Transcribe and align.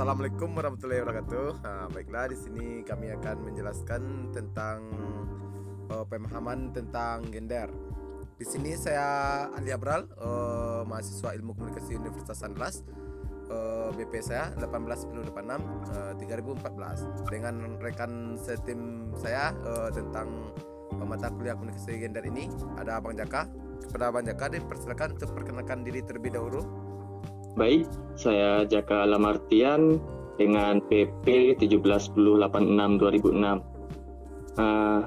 Assalamualaikum 0.00 0.56
warahmatullahi 0.56 1.04
wabarakatuh. 1.04 1.48
Nah, 1.60 1.84
baiklah 1.92 2.32
di 2.32 2.36
sini 2.40 2.80
kami 2.88 3.12
akan 3.20 3.52
menjelaskan 3.52 4.32
tentang 4.32 4.80
uh, 5.92 6.08
pemahaman 6.08 6.72
tentang 6.72 7.28
gender. 7.28 7.68
Di 8.40 8.48
sini 8.48 8.80
saya 8.80 9.04
Ali 9.52 9.68
Abral, 9.68 10.08
uh, 10.16 10.88
mahasiswa 10.88 11.36
Ilmu 11.36 11.52
Komunikasi 11.52 12.00
Universitas 12.00 12.40
Andalas. 12.40 12.80
Uh, 13.52 13.92
BP 13.92 14.24
saya 14.24 14.48
18086 14.56 15.36
uh, 15.36 16.16
3014 16.16 17.28
dengan 17.28 17.76
rekan 17.76 18.40
setim 18.40 19.12
saya 19.20 19.52
uh, 19.68 19.92
tentang 19.92 20.56
uh, 20.96 21.04
mata 21.04 21.28
kuliah 21.28 21.52
komunikasi 21.52 22.00
gender 22.00 22.24
ini 22.24 22.48
ada 22.80 23.04
Bang 23.04 23.20
Jaka. 23.20 23.52
Kepada 23.84 24.08
Bang 24.08 24.24
Jaka 24.24 24.48
dipersilakan 24.48 25.20
untuk 25.20 25.36
perkenalkan 25.36 25.84
diri 25.84 26.00
terlebih 26.00 26.40
dahulu. 26.40 26.88
Baik, 27.58 27.90
saya 28.14 28.62
Jaka 28.62 29.02
Lamartian 29.10 29.98
dengan 30.38 30.78
PP 30.86 31.58
171086 31.58 32.46
2006. 33.02 33.60
Uh, 34.60 35.00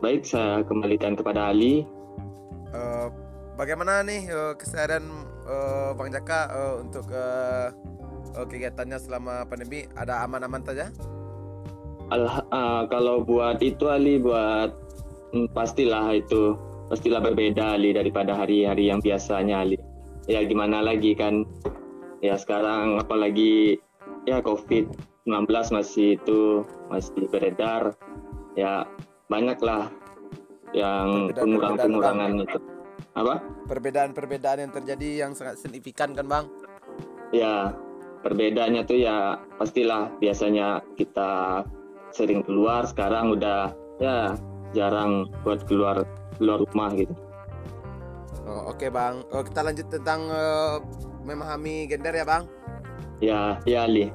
baik, 0.00 0.24
saya 0.24 0.64
kembalikan 0.64 1.12
kepada 1.12 1.52
Ali. 1.52 1.84
Uh, 2.72 3.12
bagaimana 3.60 4.00
nih 4.00 4.24
uh, 4.32 4.56
keseharian 4.56 5.04
uh, 5.44 5.92
Bang 5.92 6.08
Jaka 6.08 6.48
uh, 6.48 6.74
untuk 6.80 7.04
uh, 7.12 7.70
uh, 8.40 8.46
kegiatannya 8.48 8.96
selama 8.96 9.44
pandemi? 9.44 9.84
Ada 9.92 10.24
aman-aman 10.24 10.64
saja? 10.64 10.88
Al 12.08 12.24
uh, 12.28 12.82
kalau 12.88 13.20
buat 13.24 13.60
itu 13.60 13.88
Ali 13.92 14.16
buat 14.16 14.72
hmm, 15.36 15.52
pastilah 15.52 16.12
itu 16.16 16.56
pastilah 16.88 17.20
berbeda 17.20 17.76
Ali 17.76 17.92
daripada 17.92 18.32
hari-hari 18.36 18.88
yang 18.88 19.00
biasanya 19.00 19.64
Ali. 19.64 19.76
Ya 20.30 20.44
gimana 20.44 20.84
lagi 20.84 21.16
kan 21.18 21.44
ya 22.22 22.38
sekarang 22.38 23.02
apalagi 23.02 23.82
ya 24.24 24.38
COVID-19 24.40 25.50
masih 25.74 26.16
itu 26.16 26.62
masih 26.88 27.26
beredar. 27.28 27.98
Ya 28.54 28.86
banyaklah 29.26 29.90
yang 30.72 31.34
pengurangan-pengurangan 31.34 32.46
itu. 32.46 32.58
Apa? 33.12 33.44
Perbedaan-perbedaan 33.68 34.68
yang 34.68 34.72
terjadi 34.72 35.08
yang 35.26 35.32
sangat 35.36 35.60
signifikan 35.60 36.16
kan 36.16 36.24
bang? 36.30 36.44
Ya 37.34 37.76
perbedaannya 38.24 38.82
tuh 38.86 39.02
ya 39.02 39.36
pastilah 39.58 40.08
biasanya 40.22 40.80
kita 40.96 41.64
sering 42.14 42.46
keluar. 42.46 42.88
Sekarang 42.88 43.36
udah 43.36 43.72
ya 44.00 44.36
jarang 44.72 45.28
buat 45.44 45.64
keluar 45.68 46.04
keluar 46.36 46.64
rumah 46.64 46.92
gitu. 46.96 47.12
Oh, 48.42 48.72
oke 48.72 48.80
okay, 48.80 48.88
bang. 48.90 49.22
Oh, 49.32 49.44
kita 49.44 49.60
lanjut 49.64 49.86
tentang 49.92 50.20
uh, 50.28 50.76
memahami 51.22 51.86
gender 51.86 52.14
ya 52.14 52.24
bang? 52.26 52.44
Ya, 53.22 53.40
ya 53.64 53.86
Ali. 53.86 54.10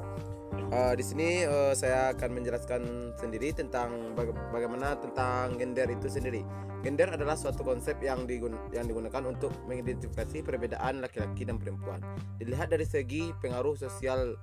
Uh, 0.67 0.91
di 0.99 1.03
sini 1.05 1.47
uh, 1.47 1.71
saya 1.71 2.11
akan 2.11 2.43
menjelaskan 2.43 3.15
sendiri 3.15 3.55
tentang 3.55 4.11
baga 4.19 4.35
bagaimana 4.51 4.99
tentang 4.99 5.55
gender 5.55 5.87
itu 5.87 6.11
sendiri. 6.11 6.43
Gender 6.83 7.07
adalah 7.09 7.39
suatu 7.39 7.63
konsep 7.63 7.97
yang, 8.03 8.27
digun 8.27 8.53
yang 8.75 8.85
digunakan 8.85 9.23
untuk 9.25 9.49
mengidentifikasi 9.65 10.43
perbedaan 10.43 10.99
laki-laki 10.99 11.47
dan 11.47 11.55
perempuan. 11.57 12.03
Dilihat 12.37 12.69
dari 12.69 12.83
segi 12.83 13.31
pengaruh 13.39 13.79
sosial 13.79 14.35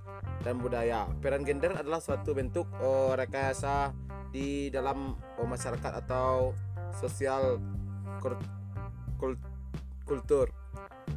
dan 0.42 0.58
budaya, 0.58 1.06
peran 1.20 1.44
gender 1.44 1.76
adalah 1.76 2.00
suatu 2.00 2.32
bentuk 2.32 2.66
uh, 2.80 3.12
rekayasa 3.14 3.92
di 4.32 4.72
dalam 4.72 5.14
uh, 5.36 5.46
masyarakat 5.46 5.92
atau 6.08 6.56
sosial 6.96 7.60
kultur. 10.08 10.63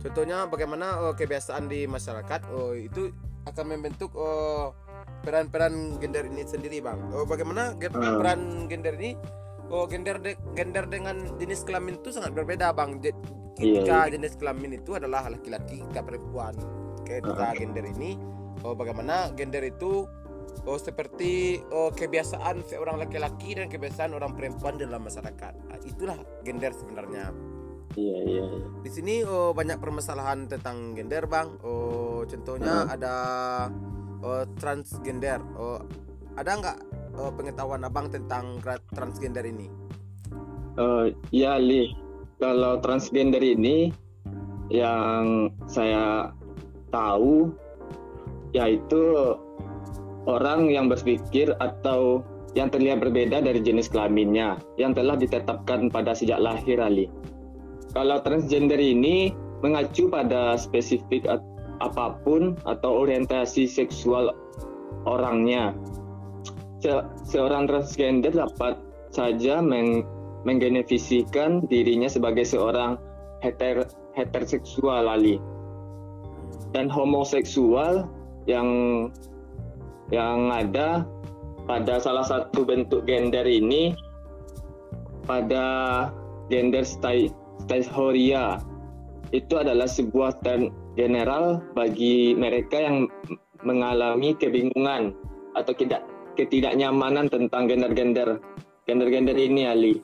Contohnya 0.04 0.46
bagaimana 0.48 1.02
oh, 1.04 1.14
kebiasaan 1.18 1.68
di 1.68 1.88
masyarakat 1.90 2.52
oh 2.54 2.76
itu 2.78 3.12
akan 3.48 3.66
membentuk 3.76 4.12
oh 4.16 4.76
peran-peran 5.24 5.98
gender 6.00 6.28
ini 6.28 6.44
sendiri, 6.44 6.84
Bang. 6.84 7.12
Oh 7.16 7.24
bagaimana 7.24 7.76
hmm. 7.76 8.20
peran 8.20 8.42
gender 8.68 8.96
ini 9.00 9.18
Oh 9.68 9.84
gender 9.84 10.16
de 10.24 10.40
gender 10.56 10.88
dengan 10.88 11.20
jenis 11.36 11.68
kelamin 11.68 12.00
itu 12.00 12.16
sangat 12.16 12.32
berbeda, 12.32 12.72
Bang. 12.72 13.04
Iya, 13.04 13.12
ketika 13.60 13.84
iya, 13.84 14.08
iya. 14.08 14.14
jenis 14.16 14.34
kelamin 14.40 14.80
itu 14.80 14.96
adalah 14.96 15.28
laki-laki, 15.28 15.84
ketika 15.84 16.02
perempuan. 16.08 16.56
Ketika 17.04 17.52
uh. 17.52 17.56
gender 17.56 17.84
ini 17.84 18.16
oh 18.64 18.74
bagaimana 18.74 19.36
gender 19.36 19.68
itu 19.68 20.08
oh 20.64 20.80
seperti 20.80 21.60
oh 21.76 21.92
kebiasaan 21.92 22.64
seorang 22.64 22.96
laki-laki 22.96 23.60
dan 23.60 23.68
kebiasaan 23.68 24.16
orang 24.16 24.40
perempuan 24.40 24.80
dalam 24.80 25.04
masyarakat. 25.04 25.54
Itulah 25.84 26.16
gender 26.48 26.72
sebenarnya. 26.72 27.36
Iya, 27.96 28.18
iya. 28.28 28.46
Di 28.84 28.90
sini 28.92 29.24
oh 29.24 29.56
banyak 29.56 29.80
permasalahan 29.80 30.50
tentang 30.50 30.98
gender 30.98 31.30
bang. 31.30 31.48
Oh 31.64 32.26
contohnya 32.28 32.86
uh. 32.86 32.94
ada 32.94 33.16
oh, 34.22 34.44
transgender. 34.60 35.40
Oh 35.56 35.80
ada 36.38 36.52
nggak 36.58 36.78
oh, 37.18 37.32
pengetahuan 37.34 37.86
abang 37.88 38.12
tentang 38.12 38.60
transgender 38.92 39.48
ini? 39.48 39.72
Uh, 40.78 41.10
ya 41.32 41.58
li. 41.58 41.94
Kalau 42.38 42.78
transgender 42.86 43.42
ini 43.42 43.90
yang 44.70 45.50
saya 45.66 46.30
tahu 46.94 47.50
yaitu 48.54 49.34
orang 50.28 50.70
yang 50.70 50.86
berpikir 50.92 51.56
atau 51.58 52.22
yang 52.56 52.74
terlihat 52.74 53.04
berbeda 53.04 53.44
dari 53.44 53.62
jenis 53.62 53.88
kelaminnya 53.92 54.58
yang 54.82 54.92
telah 54.98 55.14
ditetapkan 55.14 55.94
pada 55.94 56.18
sejak 56.18 56.42
lahir 56.42 56.82
Ali. 56.82 57.06
Kalau 57.98 58.22
transgender 58.22 58.78
ini 58.78 59.34
mengacu 59.66 60.06
pada 60.06 60.54
spesifik 60.54 61.26
apa 61.82 62.14
pun 62.22 62.54
atau 62.70 63.02
orientasi 63.02 63.66
seksual 63.66 64.38
orangnya. 65.10 65.74
Se 66.78 66.94
seorang 67.26 67.66
transgender 67.66 68.38
dapat 68.38 68.78
saja 69.10 69.66
meng 69.66 70.06
menggenefisikan 70.46 71.66
dirinya 71.66 72.06
sebagai 72.06 72.46
seorang 72.46 73.02
heter 73.42 73.90
heteroseksual 74.14 75.10
lali 75.10 75.42
dan 76.78 76.94
homoseksual 76.94 78.06
yang 78.46 78.70
yang 80.14 80.54
ada 80.54 81.02
pada 81.66 81.98
salah 81.98 82.30
satu 82.30 82.62
bentuk 82.62 83.10
gender 83.10 83.44
ini 83.50 83.98
pada 85.26 85.66
gender 86.54 86.86
style 86.86 87.34
Teshoria 87.66 88.62
itu 89.34 89.60
adalah 89.60 89.90
sebuah 89.90 90.40
term 90.46 90.72
general 90.96 91.60
bagi 91.74 92.38
mereka 92.38 92.80
yang 92.80 93.10
mengalami 93.66 94.38
kebingungan 94.38 95.12
atau 95.58 95.74
tidak 95.74 96.06
ketidaknyamanan 96.38 97.28
tentang 97.28 97.66
gender-gender 97.66 98.38
gender-gender 98.86 99.36
ini 99.36 99.68
Ali. 99.68 99.96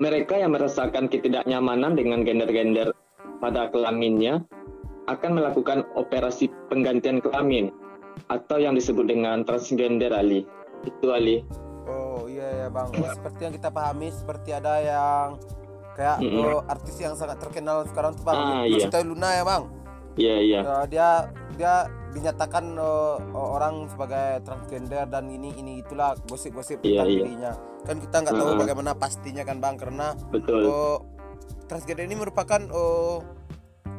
Mereka 0.00 0.40
yang 0.40 0.56
merasakan 0.56 1.06
ketidaknyamanan 1.08 1.94
dengan 1.94 2.24
gender-gender 2.26 2.92
pada 3.40 3.68
kelaminnya 3.72 4.44
akan 5.08 5.40
melakukan 5.40 5.88
operasi 5.96 6.52
penggantian 6.68 7.24
kelamin 7.24 7.72
atau 8.28 8.60
yang 8.60 8.76
disebut 8.76 9.08
dengan 9.08 9.46
transgender 9.46 10.12
Ali. 10.12 10.44
Itu 10.84 11.12
Ali. 11.12 11.44
Oh 11.88 12.28
iya 12.28 12.66
ya 12.66 12.68
Bang. 12.68 12.92
seperti 12.94 13.40
yang 13.48 13.54
kita 13.56 13.70
pahami 13.72 14.08
seperti 14.12 14.50
ada 14.54 14.74
yang 14.80 15.26
kayak 15.98 16.16
mm 16.22 16.28
-hmm. 16.28 16.42
uh, 16.44 16.60
artis 16.70 16.96
yang 16.98 17.14
sangat 17.18 17.38
terkenal 17.42 17.84
sekarang 17.88 18.12
tuh 18.14 18.24
bang 18.24 18.38
ah, 18.38 18.64
iya. 18.66 19.00
Luna 19.02 19.28
ya 19.34 19.42
bang 19.42 19.62
iya 20.16 20.36
iya 20.38 20.60
uh, 20.62 20.84
dia 20.86 21.08
dia 21.54 21.74
dinyatakan 22.10 22.74
uh, 22.74 23.16
orang 23.34 23.86
sebagai 23.86 24.42
transgender 24.42 25.06
dan 25.06 25.30
ini 25.30 25.54
ini 25.54 25.84
itulah 25.84 26.18
gosip-gosip 26.26 26.82
yeah, 26.82 27.02
tentang 27.02 27.08
yeah. 27.08 27.22
dirinya 27.22 27.52
kan 27.86 27.96
kita 28.02 28.16
nggak 28.26 28.34
tahu 28.34 28.48
uh 28.50 28.58
bagaimana 28.58 28.90
pastinya 28.98 29.42
kan 29.46 29.56
bang 29.62 29.76
karena 29.78 30.12
betul 30.34 30.62
uh, 30.66 30.98
transgender 31.70 32.04
ini 32.04 32.18
merupakan 32.18 32.60
uh, 32.74 33.22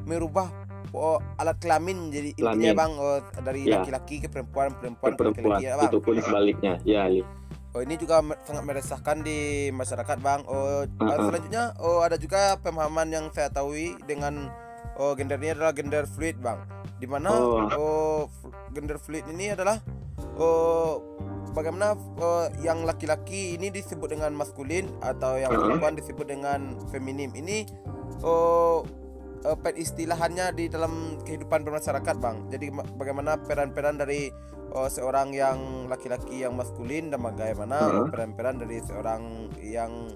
merubah 0.03 0.51
oh, 0.91 1.17
alat 1.39 1.55
kelamin 1.63 2.11
jadi 2.11 2.35
intinya 2.35 2.71
bang 2.75 2.91
oh, 2.99 3.19
dari 3.41 3.61
iya. 3.63 3.79
laki-laki 3.79 4.19
yeah. 4.19 4.23
ke 4.25 4.27
perempuan 4.27 4.69
perempuan 4.75 5.11
ke 5.15 5.23
laki-laki 5.23 5.63
ya 5.63 5.73
bang 5.79 5.91
itu 5.91 5.99
pun 6.03 6.15
sebaliknya 6.19 6.73
ya 6.83 7.07
Ali. 7.07 7.21
Oh 7.71 7.79
ini 7.79 7.95
juga 7.95 8.19
sangat 8.43 8.63
meresahkan 8.67 9.23
di 9.23 9.71
masyarakat 9.71 10.17
bang. 10.19 10.43
Oh 10.43 10.83
uh-uh. 10.83 11.27
selanjutnya 11.31 11.71
oh 11.79 12.03
ada 12.03 12.19
juga 12.19 12.59
pemahaman 12.59 13.07
yang 13.07 13.25
saya 13.31 13.47
tahu 13.47 13.95
dengan 14.03 14.51
oh 14.99 15.15
gender 15.15 15.39
ini 15.39 15.55
adalah 15.55 15.71
gender 15.71 16.03
fluid 16.03 16.35
bang. 16.43 16.59
Di 16.99 17.07
mana 17.07 17.31
oh. 17.31 17.63
oh 17.71 18.21
gender 18.75 18.99
fluid 18.99 19.23
ini 19.31 19.55
adalah 19.55 19.79
oh 20.35 20.99
bagaimana 21.55 21.95
oh, 22.19 22.51
yang 22.59 22.83
laki-laki 22.83 23.55
ini 23.55 23.71
disebut 23.71 24.19
dengan 24.19 24.35
maskulin 24.35 24.91
atau 24.99 25.39
yang 25.39 25.55
uh-huh. 25.55 25.71
perempuan 25.71 25.95
disebut 25.95 26.27
dengan 26.27 26.75
feminim. 26.91 27.31
Ini 27.31 27.71
oh 28.19 28.83
uh, 29.47 29.71
istilahannya 29.71 30.59
di 30.59 30.67
dalam 30.67 31.23
kehidupan 31.23 31.63
bermasyarakat 31.63 32.15
bang. 32.19 32.37
Jadi 32.51 32.67
bagaimana 32.99 33.39
peran-peran 33.39 33.95
dari 33.95 34.27
oh, 34.71 34.87
seorang 34.87 35.35
yang 35.35 35.87
laki-laki 35.91 36.43
yang 36.43 36.55
maskulin 36.55 37.11
dan 37.11 37.19
bagaimana 37.19 38.07
peran-peran 38.11 38.59
dari 38.63 38.79
seorang 38.83 39.51
yang 39.59 40.09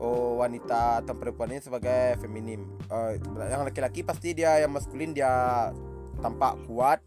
oh 0.00 0.40
wanita 0.40 1.04
atau 1.04 1.12
perempuan 1.12 1.52
ini 1.52 1.60
sebagai 1.60 2.16
feminim. 2.18 2.64
Uh, 2.88 3.20
yang 3.46 3.62
laki-laki 3.62 4.00
pasti 4.00 4.32
dia 4.32 4.56
yang 4.60 4.72
maskulin 4.72 5.12
dia 5.12 5.68
tampak 6.24 6.56
kuat. 6.64 7.00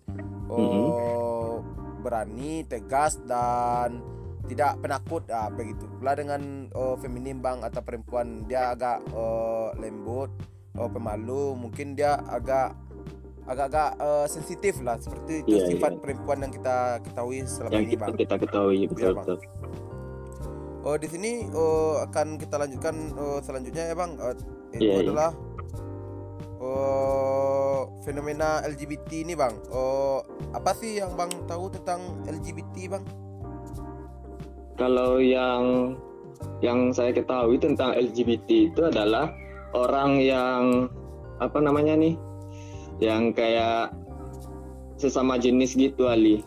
Oh, 0.52 0.60
mm-hmm. 0.60 2.04
berani, 2.06 2.68
tegas 2.68 3.18
dan 3.26 4.04
tidak 4.46 4.78
penakut 4.84 5.24
ah 5.34 5.50
begitu. 5.50 5.88
Pula 5.98 6.14
dengan 6.14 6.70
oh, 6.78 7.00
feminim 7.00 7.42
bang 7.42 7.66
atau 7.66 7.82
perempuan 7.82 8.46
dia 8.46 8.76
agak 8.76 9.02
oh, 9.16 9.74
lembut, 9.80 10.30
oh, 10.78 10.90
pemalu, 10.92 11.58
mungkin 11.58 11.98
dia 11.98 12.22
agak 12.30 12.78
agak-agak 13.44 13.90
uh, 14.00 14.26
sensitif 14.28 14.80
lah 14.80 14.96
seperti 15.00 15.44
itu 15.44 15.56
Iya, 15.60 15.76
sifat 15.76 15.92
iya. 15.96 16.00
perempuan 16.00 16.40
yang 16.48 16.54
kita 16.54 16.78
ketahui 17.04 17.44
selama 17.44 17.72
yang 17.76 17.86
ini 17.86 17.94
kita, 17.96 18.04
bang. 18.08 18.16
kita 18.16 18.36
ketahui 18.40 18.76
Iya, 18.80 18.88
betul 18.88 19.12
Bang. 19.14 19.26
betul 19.26 19.38
Oh 20.84 20.96
di 21.00 21.08
sini 21.08 21.32
oh, 21.56 22.04
akan 22.04 22.36
kita 22.36 22.60
lanjutkan 22.60 22.96
oh, 23.16 23.40
selanjutnya 23.40 23.92
ya 23.92 23.96
bang. 23.96 24.12
Oh, 24.20 24.36
itu 24.36 24.44
Iya, 24.84 24.92
iya. 24.92 25.04
adalah 25.08 25.30
oh, 26.60 27.88
fenomena 28.04 28.60
LGBT 28.68 29.24
ini 29.24 29.32
bang. 29.32 29.56
Oh 29.72 30.28
apa 30.52 30.76
sih 30.76 31.00
yang 31.00 31.16
bang 31.16 31.32
tahu 31.48 31.72
tentang 31.72 32.20
LGBT 32.28 33.00
bang? 33.00 33.04
kalau 34.74 35.22
yang 35.22 35.94
yang 36.60 36.90
saya 36.90 37.14
ketahui 37.14 37.62
tentang 37.62 37.94
LGBT 37.94 38.74
itu 38.74 38.82
adalah 38.84 39.30
orang 39.78 40.18
yang 40.18 40.90
apa 41.38 41.62
namanya 41.62 41.94
nih 41.94 42.18
yang 42.98 43.32
kayak 43.32 43.94
sesama 44.96 45.36
jenis 45.36 45.74
gitu 45.74 46.06
Ali 46.06 46.44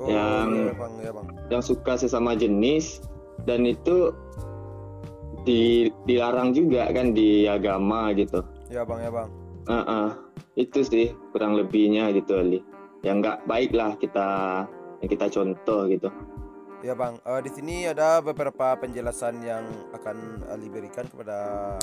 Oh 0.00 0.08
Yang- 0.08 0.52
iya 0.56 0.74
bang, 0.74 0.92
ya 0.98 1.12
bang. 1.12 1.26
yang 1.50 1.62
suka 1.62 1.92
sesama 1.94 2.32
jenis 2.32 3.04
dan 3.44 3.62
itu 3.62 4.16
di, 5.42 5.88
dilarang 6.04 6.52
juga 6.52 6.88
kan 6.88 7.12
di 7.12 7.44
agama 7.44 8.12
gitu 8.12 8.40
Ya 8.68 8.80
bang, 8.82 9.00
ya 9.00 9.10
bang. 9.10 9.28
Heeh. 9.66 10.08
itu 10.56 10.82
sih 10.82 11.06
kurang 11.30 11.54
lebihnya 11.54 12.10
gitu 12.10 12.36
Ali 12.36 12.60
yang 13.00 13.20
nggak 13.20 13.44
baik 13.44 13.70
lah 13.70 13.96
kita 13.96 14.28
yang 14.98 15.08
kita 15.08 15.26
contoh 15.28 15.84
gitu 15.86 16.08
Ya 16.80 16.96
bang. 16.96 17.20
Eh, 17.20 17.40
di 17.40 17.50
sini 17.50 17.84
ada 17.84 18.18
beberapa 18.18 18.72
penjelasan 18.74 19.44
yang 19.44 19.60
akan 19.92 20.16
Ali 20.48 20.64
berikan 20.66 21.04
kepada 21.04 21.76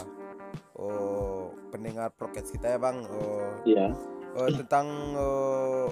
oh, 0.73 1.49
pendengar 1.69 2.11
podcast 2.11 2.49
kita 2.49 2.75
ya 2.75 2.79
bang. 2.79 2.97
Oh, 3.07 3.49
ya 3.63 3.85
eh, 4.37 4.49
tentang 4.55 4.87
eh, 5.15 5.87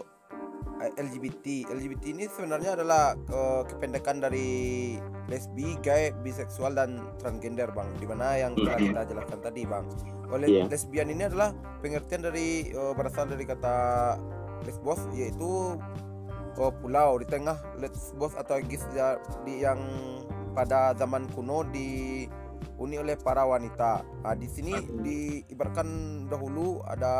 LGBT. 0.95 1.71
LGBT 1.71 2.03
ini 2.07 2.23
sebenarnya 2.27 2.75
adalah 2.75 3.15
eh, 3.15 3.61
kependekan 3.65 4.19
dari 4.19 4.49
lesbi, 5.25 5.73
gay, 5.81 6.13
biseksual 6.21 6.73
dan 6.73 7.01
transgender 7.17 7.71
bang. 7.71 7.89
Di 7.95 8.05
mana 8.05 8.35
yang 8.35 8.53
telah 8.53 8.77
Mhm. 8.77 8.85
kita 8.85 9.01
jelaskan 9.07 9.39
tadi 9.41 9.61
bang. 9.63 9.85
Oleh 10.27 10.47
Iya. 10.49 10.63
lesbian 10.67 11.09
ini 11.09 11.23
adalah 11.23 11.53
pengertian 11.79 12.21
dari 12.21 12.47
eh, 12.67 12.93
berasal 12.93 13.25
dari 13.25 13.45
kata 13.45 13.75
lesbos 14.63 14.97
yaitu 15.13 15.77
oh, 16.55 16.71
pulau 16.73 17.19
di 17.19 17.27
tengah 17.27 17.59
lesbos 17.77 18.31
atau 18.33 18.57
gis 18.61 18.81
ya- 18.91 19.19
di 19.43 19.59
yang 19.59 19.77
pada 20.55 20.95
zaman 20.95 21.27
kuno 21.29 21.67
dihuni 22.75 22.99
oleh 22.99 23.15
para 23.15 23.47
wanita. 23.47 24.03
Nah, 24.27 24.35
di 24.35 24.51
sini 24.51 24.75
diibaratkan 24.75 25.87
dahulu 26.27 26.83
ada 26.83 27.15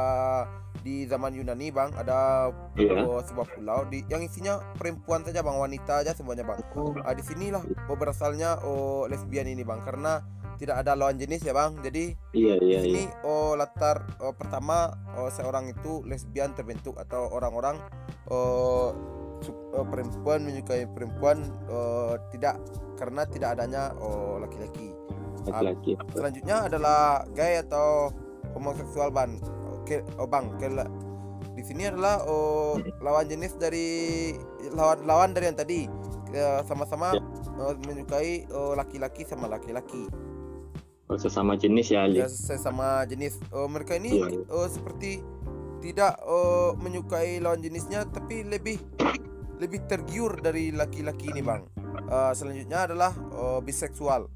di 0.84 1.08
zaman 1.08 1.32
Yunani 1.34 1.72
bang 1.72 1.90
ada 1.96 2.52
Iya. 2.76 3.08
oh, 3.08 3.24
sebuah 3.24 3.48
pulau 3.56 3.88
di 3.88 4.04
yang 4.12 4.20
isinya 4.22 4.60
perempuan 4.76 5.24
saja 5.24 5.40
bang 5.40 5.56
wanita 5.56 6.04
aja 6.04 6.12
semuanya 6.12 6.44
bang. 6.44 6.60
Ah, 7.08 7.16
di 7.16 7.24
sinilah 7.24 7.64
oh, 7.88 7.96
berasalnya 7.96 8.60
oh, 8.68 9.08
lesbian 9.08 9.48
ini 9.48 9.64
bang 9.64 9.80
karena 9.80 10.20
tidak 10.60 10.84
ada 10.84 10.92
lawan 10.94 11.16
jenis 11.16 11.40
ya 11.48 11.56
bang. 11.56 11.80
Jadi 11.80 12.12
iya 12.36 12.60
di 12.60 12.76
iya 12.76 12.80
sini 12.84 13.04
iya 13.08 13.24
oh 13.24 13.56
latar 13.56 14.04
oh, 14.20 14.36
pertama 14.36 14.92
oh, 15.16 15.32
seorang 15.32 15.72
itu 15.72 16.04
lesbian 16.04 16.52
terbentuk 16.52 17.00
atau 17.00 17.32
orang-orang 17.32 17.80
oh, 18.28 18.92
oh, 19.72 19.86
perempuan 19.88 20.44
menyukai 20.44 20.84
perempuan 20.92 21.48
oh, 21.72 22.20
tidak 22.36 22.60
karena 23.00 23.24
tidak 23.24 23.56
adanya 23.56 23.96
oh, 24.04 24.38
laki-laki. 24.44 25.05
Laki-laki 25.48 25.92
Selanjutnya 26.14 26.58
adalah 26.66 27.24
gay 27.34 27.62
atau 27.62 28.10
homoseksual 28.56 29.12
bang. 29.12 29.38
Oke, 29.76 30.02
oh 30.18 30.26
bang, 30.26 30.50
ke, 30.58 30.66
di 31.54 31.64
sini 31.64 31.86
adalah 31.88 32.26
oh, 32.26 32.82
lawan 33.00 33.30
jenis 33.30 33.54
dari 33.56 34.32
lawan 34.74 35.06
lawan 35.06 35.30
dari 35.32 35.46
yang 35.52 35.58
tadi 35.60 35.80
sama-sama 36.68 37.16
Ya. 37.16 37.22
oh, 37.62 37.78
menyukai 37.88 38.44
oh, 38.52 38.74
laki-laki 38.76 39.24
sama 39.24 39.48
laki-laki. 39.48 40.10
Oh, 41.06 41.16
sesama 41.22 41.54
jenis 41.54 41.94
ya 41.94 42.10
Ali 42.10 42.18
ya 42.18 42.26
sesama 42.26 43.06
jenis 43.06 43.38
Oh, 43.54 43.70
mereka 43.70 43.94
ini 43.94 44.26
Iya. 44.26 44.42
oh, 44.50 44.66
seperti 44.66 45.22
tidak 45.80 46.18
oh, 46.26 46.74
menyukai 46.82 47.38
lawan 47.38 47.62
jenisnya 47.62 48.10
tapi 48.10 48.42
lebih 48.42 48.82
lebih 49.62 49.86
tergiur 49.86 50.42
dari 50.42 50.74
laki-laki 50.74 51.30
ini 51.30 51.46
bang 51.46 51.62
Eh, 52.06 52.34
selanjutnya 52.38 52.86
adalah 52.86 53.12
oh, 53.34 53.60
biseksual 53.66 54.30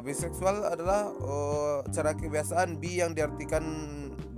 biseksual 0.00 0.72
adalah 0.72 1.12
oh, 1.20 1.84
cara 1.92 2.16
kebiasaan 2.16 2.80
bi 2.80 3.04
yang 3.04 3.12
diartikan 3.12 3.60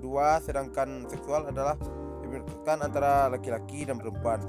dua 0.02 0.42
sedangkan 0.42 1.06
seksual 1.06 1.46
adalah 1.46 1.78
diartikan 2.26 2.82
antara 2.82 3.30
laki-laki 3.30 3.86
dan 3.86 4.02
perempuan. 4.02 4.42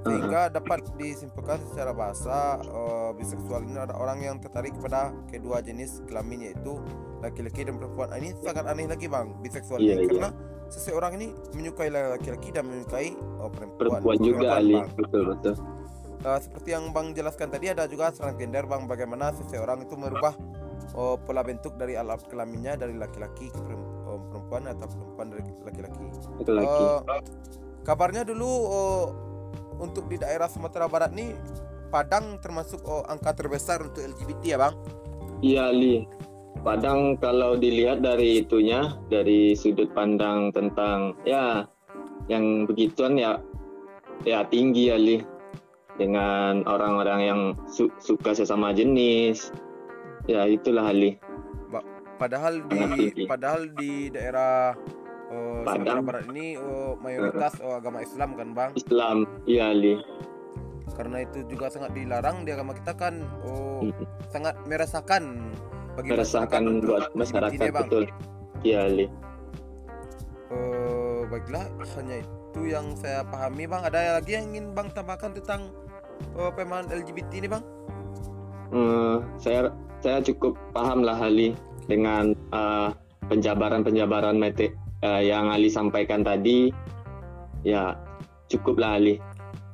Sehingga 0.00 0.48
dapat 0.48 0.80
disimpulkan 0.96 1.60
secara 1.72 1.92
bahasa 1.92 2.56
eh, 2.60 3.10
biseksual 3.20 3.64
ini 3.68 3.76
ada 3.80 3.92
orang 3.96 4.20
yang 4.20 4.36
tertarik 4.40 4.72
kepada 4.76 5.12
kedua 5.28 5.60
jenis 5.60 6.00
kelamin 6.08 6.52
yaitu 6.52 6.80
laki-laki 7.20 7.68
dan 7.68 7.76
perempuan. 7.76 8.08
Ah, 8.12 8.16
ini 8.16 8.32
sangat 8.40 8.64
aneh 8.64 8.88
lagi 8.88 9.08
bang 9.08 9.36
biseksual 9.44 9.76
Iya, 9.80 10.00
ini. 10.00 10.08
Iya. 10.08 10.10
karena 10.16 10.30
seseorang 10.72 11.12
ini 11.20 11.36
menyukai 11.52 11.92
laki-laki 11.92 12.48
dan 12.48 12.64
menyukai 12.68 13.12
oh, 13.40 13.52
perempuan. 13.52 14.00
Perempuan 14.00 14.18
juga 14.24 14.46
Ali 14.56 14.80
betul 14.96 15.22
betul 15.36 15.79
Eh, 16.20 16.40
seperti 16.44 16.76
yang 16.76 16.92
bang 16.92 17.16
jelaskan 17.16 17.48
tadi 17.48 17.72
ada 17.72 17.88
juga 17.88 18.12
transgender 18.12 18.68
bang 18.68 18.84
bagaimana 18.84 19.32
seseorang 19.32 19.88
itu 19.88 19.96
merubah 19.96 20.36
oh, 20.92 21.16
pola 21.16 21.40
bentuk 21.40 21.80
dari 21.80 21.96
alat 21.96 22.20
kelaminnya 22.28 22.76
dari 22.76 22.92
laki-laki 22.92 23.48
ke 23.48 23.72
oh, 24.04 24.20
perempuan 24.28 24.68
atau 24.68 24.84
perempuan 24.84 25.26
dari 25.32 25.42
laki-laki 25.64 26.04
Eh, 26.44 26.98
kabarnya 27.88 28.28
dulu 28.28 28.50
oh, 28.68 29.04
untuk 29.80 30.12
di 30.12 30.20
daerah 30.20 30.44
Sumatera 30.44 30.92
Barat 30.92 31.16
nih 31.16 31.32
Padang 31.90 32.38
termasuk 32.38 32.86
oh, 32.86 33.02
angka 33.02 33.34
terbesar 33.34 33.82
untuk 33.82 34.06
LGBT 34.06 34.42
ya 34.46 34.58
bang. 34.62 34.74
Iya 35.42 35.62
Ali. 35.74 36.06
Padang 36.62 37.18
kalau 37.18 37.58
dilihat 37.58 37.98
dari 37.98 38.46
itunya, 38.46 38.94
dari 39.10 39.58
sudut 39.58 39.90
pandang 39.90 40.54
tentang 40.54 41.18
ya 41.26 41.66
yang 42.30 42.62
begituan 42.70 43.18
ya 43.18 43.42
ya 44.22 44.46
tinggi 44.46 44.94
Ali 44.94 45.18
dengan 46.00 46.64
orang-orang 46.64 47.20
yang 47.20 47.40
su- 47.68 47.92
suka 48.00 48.32
sesama 48.32 48.72
jenis. 48.72 49.52
Ya 50.24 50.48
itulah 50.48 50.88
Ali. 50.88 51.20
Padahal 52.16 52.64
di 52.68 53.24
padahal 53.24 53.72
di 53.76 54.08
daerah 54.12 54.76
oh, 55.32 55.64
Sumatera 55.64 56.00
Padang. 56.00 56.04
Barat 56.04 56.24
ini 56.32 56.56
oh, 56.56 56.92
mayoritas 57.00 57.56
oh, 57.60 57.76
agama 57.76 58.00
Islam 58.00 58.36
kan 58.36 58.48
bang. 58.52 58.70
Islam, 58.76 59.16
iya 59.44 59.72
Ali. 59.72 60.00
Karena 60.96 61.24
itu 61.24 61.44
juga 61.48 61.72
sangat 61.72 61.96
dilarang 61.96 62.44
di 62.44 62.52
agama 62.52 62.72
kita 62.76 62.92
kan 62.96 63.24
oh, 63.44 63.80
Mm. 63.80 64.04
sangat 64.28 64.52
meresahkan 64.68 65.24
bagi 65.96 66.12
masyarakat 66.12 66.60
buat 66.84 67.04
masyarakat 67.16 67.72
Bang. 67.72 67.88
betul. 67.88 68.04
Iya 68.60 68.84
Ali. 68.84 69.08
Eh, 70.52 71.20
baiklah 71.32 71.64
hanya 71.96 72.16
itu 72.20 72.60
yang 72.68 72.92
saya 72.92 73.24
pahami 73.24 73.64
bang. 73.64 73.80
Ada 73.80 74.20
lagi 74.20 74.36
yang 74.36 74.52
ingin 74.52 74.76
bang 74.76 74.92
tambahkan 74.92 75.32
tentang 75.40 75.72
pemahaman 76.34 76.88
LGBT 76.90 77.30
ini 77.44 77.48
bang? 77.50 77.64
Eh, 78.70 79.16
saya 79.42 79.74
saya 80.00 80.22
cukup 80.22 80.54
paham 80.70 81.02
lah 81.02 81.18
Ali 81.18 81.58
dengan 81.90 82.32
eh, 82.54 82.88
penjabaran-penjabaran 83.26 84.38
mete 84.38 84.70
eh, 85.02 85.22
yang 85.26 85.50
Ali 85.50 85.68
sampaikan 85.68 86.22
tadi. 86.22 86.70
Ya 87.66 87.98
cukup 88.48 88.80
lah 88.80 88.96
Ali. 88.96 89.18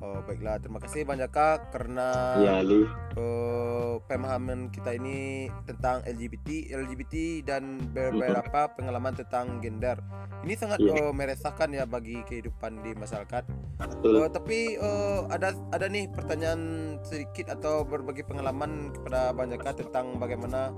Oh 0.06 0.22
baiklah 0.22 0.62
terima 0.62 0.78
kasih 0.78 1.02
banyak 1.02 1.26
kak 1.28 1.74
karena 1.74 2.38
Ya 2.38 2.62
Ali. 2.62 2.86
eh, 3.18 3.94
pemahaman 4.06 4.70
kita 4.70 4.94
ini 4.94 5.18
tentang 5.66 6.06
LGBT, 6.06 6.46
LGBT 6.70 7.14
dan 7.42 7.82
beberapa 7.90 8.70
pengalaman 8.70 9.12
tentang 9.12 9.58
gender. 9.58 9.98
Ini 10.46 10.54
sangat 10.54 10.78
Iya. 10.78 10.94
eh, 11.00 11.12
meresahkan 11.12 11.74
ya 11.74 11.84
bagi 11.84 12.22
kehidupan 12.22 12.86
di 12.86 12.94
masyarakat. 12.94 13.42
Betul. 13.82 14.22
Eh, 14.22 14.30
tapi 14.30 14.58
eh, 14.78 15.20
ada 15.26 15.50
ada 15.74 15.86
nih 15.88 16.06
pertanyaan 16.06 16.62
sedikit 17.02 17.50
atau 17.50 17.82
berbagi 17.82 18.22
pengalaman 18.22 18.94
kepada 18.94 19.34
banyak 19.34 19.58
kak 19.58 19.74
tentang 19.76 20.22
bagaimana 20.22 20.70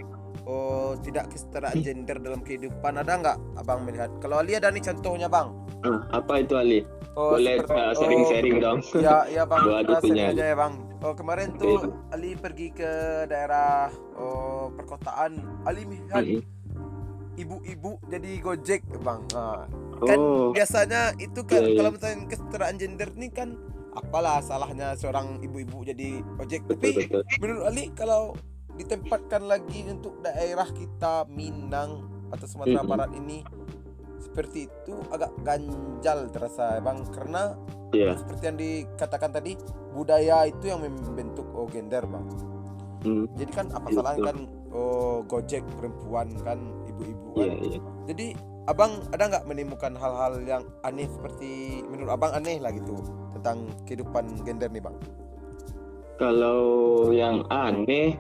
oh 0.46 0.96
tidak 0.98 1.28
kesetaraan 1.28 1.76
gender 1.78 2.16
dalam 2.16 2.40
kehidupan 2.40 2.96
ada 2.96 3.12
nggak 3.12 3.36
abang 3.58 3.84
melihat? 3.84 4.08
Kalau 4.18 4.40
Ali 4.40 4.56
ada 4.56 4.72
nih 4.72 4.80
contohnya 4.82 5.28
bang. 5.28 5.52
Ah, 5.78 6.00
apa 6.16 6.40
itu 6.40 6.56
Ali? 6.56 6.80
Oh, 7.14 7.34
Boleh 7.34 7.58
seperti- 7.58 7.78
uh, 7.80 7.92
sharing-sharing 7.94 8.56
dong. 8.58 8.78
Ya, 8.94 9.17
ya 9.26 9.42
bang. 9.42 9.64
Sharing 9.98 10.30
aja 10.36 10.44
ya 10.52 10.56
bang. 10.56 10.74
Oh 11.02 11.14
kemarin 11.14 11.54
tuh 11.58 11.94
Ali 12.10 12.34
pergi 12.38 12.70
ke 12.70 12.90
daerah 13.26 13.90
oh, 14.14 14.70
perkotaan. 14.74 15.42
Ali 15.66 15.82
melihat 15.86 16.22
Mm-mm. 16.22 16.42
ibu-ibu 17.34 17.98
jadi 18.06 18.30
gojek 18.38 18.82
bang. 19.02 19.22
Ah, 19.34 19.66
kan 19.98 20.18
Oh, 20.18 20.54
biasanya 20.54 21.14
itu 21.18 21.42
kan 21.42 21.62
Iya, 21.62 21.68
iya. 21.74 21.76
kalau 21.82 21.90
misalnya 21.94 22.16
kesetaraan 22.30 22.76
gender 22.78 23.10
nih 23.18 23.30
kan 23.34 23.58
apalah 23.98 24.38
salahnya 24.38 24.94
seorang 24.94 25.42
ibu-ibu 25.42 25.82
jadi 25.82 26.22
ojek 26.38 26.62
betul 26.70 26.78
tapi 26.78 26.90
betul 27.10 27.22
menurut 27.42 27.64
Ali 27.66 27.84
kalau 27.98 28.38
ditempatkan 28.78 29.42
lagi 29.42 29.90
untuk 29.90 30.22
daerah 30.22 30.70
kita 30.70 31.26
Minang 31.26 32.06
atau 32.30 32.46
Sumatera 32.46 32.86
Mm-mm. 32.86 32.92
Barat 32.94 33.10
ini 33.18 33.42
seperti 34.28 34.68
itu 34.68 34.94
agak 35.08 35.32
ganjal 35.42 36.28
terasa 36.28 36.78
bang. 36.78 36.98
Karena 37.10 37.56
Iya. 37.88 38.20
seperti 38.20 38.42
yang 38.44 38.58
dikatakan 38.60 39.30
tadi 39.32 39.56
budaya 39.96 40.44
itu 40.44 40.68
yang 40.68 40.84
membentuk 40.84 41.48
oh 41.56 41.64
gender 41.64 42.04
bang. 42.04 42.26
Hmm, 42.98 43.24
jadi 43.38 43.52
kan 43.54 43.66
apa 43.72 43.88
Iya, 43.88 43.96
salahnya 43.96 44.22
kan 44.28 44.38
oh 44.74 45.24
gojek 45.24 45.64
perempuan 45.80 46.28
kan 46.44 46.58
ibu-ibu 46.84 47.28
kan? 47.32 47.48
Iya 47.62 47.80
jadi 48.10 48.26
abang 48.68 49.00
ada 49.16 49.24
nggak 49.32 49.44
menemukan 49.48 49.96
hal-hal 49.96 50.44
yang 50.44 50.64
aneh 50.84 51.08
seperti 51.08 51.80
menurut 51.88 52.12
abang 52.12 52.32
aneh 52.36 52.60
lah 52.60 52.68
gitu 52.74 53.00
tentang 53.32 53.72
kehidupan 53.88 54.44
gender 54.44 54.68
nih 54.68 54.84
bang? 54.84 54.96
Kalau 56.18 56.60
yang 57.14 57.46
aneh 57.48 58.18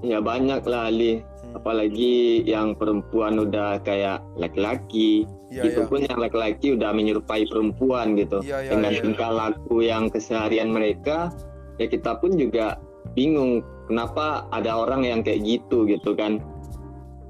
ya 0.00 0.18
banyak 0.18 0.64
lah 0.64 0.88
Ali. 0.88 1.20
Apalagi 1.54 2.46
yang 2.46 2.78
perempuan 2.78 3.40
udah 3.40 3.82
kayak 3.82 4.22
laki-laki. 4.38 5.26
Iya 5.50 5.66
itu 5.66 5.80
iya. 5.82 5.90
pun 5.90 6.00
yang 6.06 6.18
laki-laki 6.22 6.66
udah 6.78 6.90
menyerupai 6.94 7.42
perempuan 7.50 8.14
gitu. 8.14 8.38
Iya 8.42 8.66
iya 8.66 8.70
dengan 8.74 8.92
iya. 8.94 9.02
tingkah 9.02 9.30
laku 9.30 9.76
yang 9.82 10.06
keseharian 10.08 10.70
mereka 10.70 11.34
ya 11.82 11.90
kita 11.90 12.18
pun 12.22 12.38
juga 12.38 12.78
bingung 13.18 13.64
kenapa 13.90 14.46
ada 14.54 14.78
orang 14.86 15.02
yang 15.02 15.20
kayak 15.26 15.42
gitu 15.42 15.86
gitu 15.90 16.14
kan. 16.14 16.38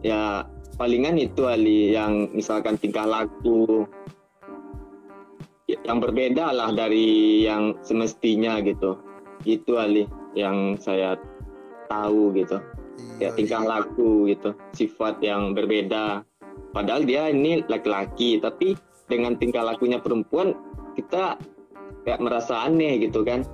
Ya 0.05 0.45
palingan 0.77 1.17
itu 1.21 1.49
Ali 1.49 1.97
yang 1.97 2.29
misalkan 2.33 2.77
tingkah 2.81 3.09
laku 3.09 3.89
yang 5.87 6.03
berbeda 6.03 6.51
lah 6.53 6.73
dari 6.77 7.41
yang 7.47 7.79
semestinya 7.81 8.61
gitu. 8.61 9.01
Itu 9.49 9.81
Ali 9.81 10.05
yang 10.37 10.77
saya 10.77 11.17
tahu 11.89 12.37
gitu 12.37 12.61
ya 13.21 13.31
tingkah 13.37 13.63
laku 13.63 14.31
gitu 14.33 14.57
sifat 14.73 15.21
yang 15.21 15.53
berbeda 15.53 16.25
padahal 16.73 17.05
dia 17.05 17.29
ini 17.29 17.61
laki-laki 17.69 18.41
tapi 18.41 18.75
dengan 19.11 19.37
tingkah 19.37 19.67
lakunya 19.67 19.99
perempuan 20.01 20.55
kita 20.97 21.37
kayak 22.07 22.21
merasa 22.23 22.65
aneh 22.65 22.97
gitu 23.03 23.21
kan 23.27 23.45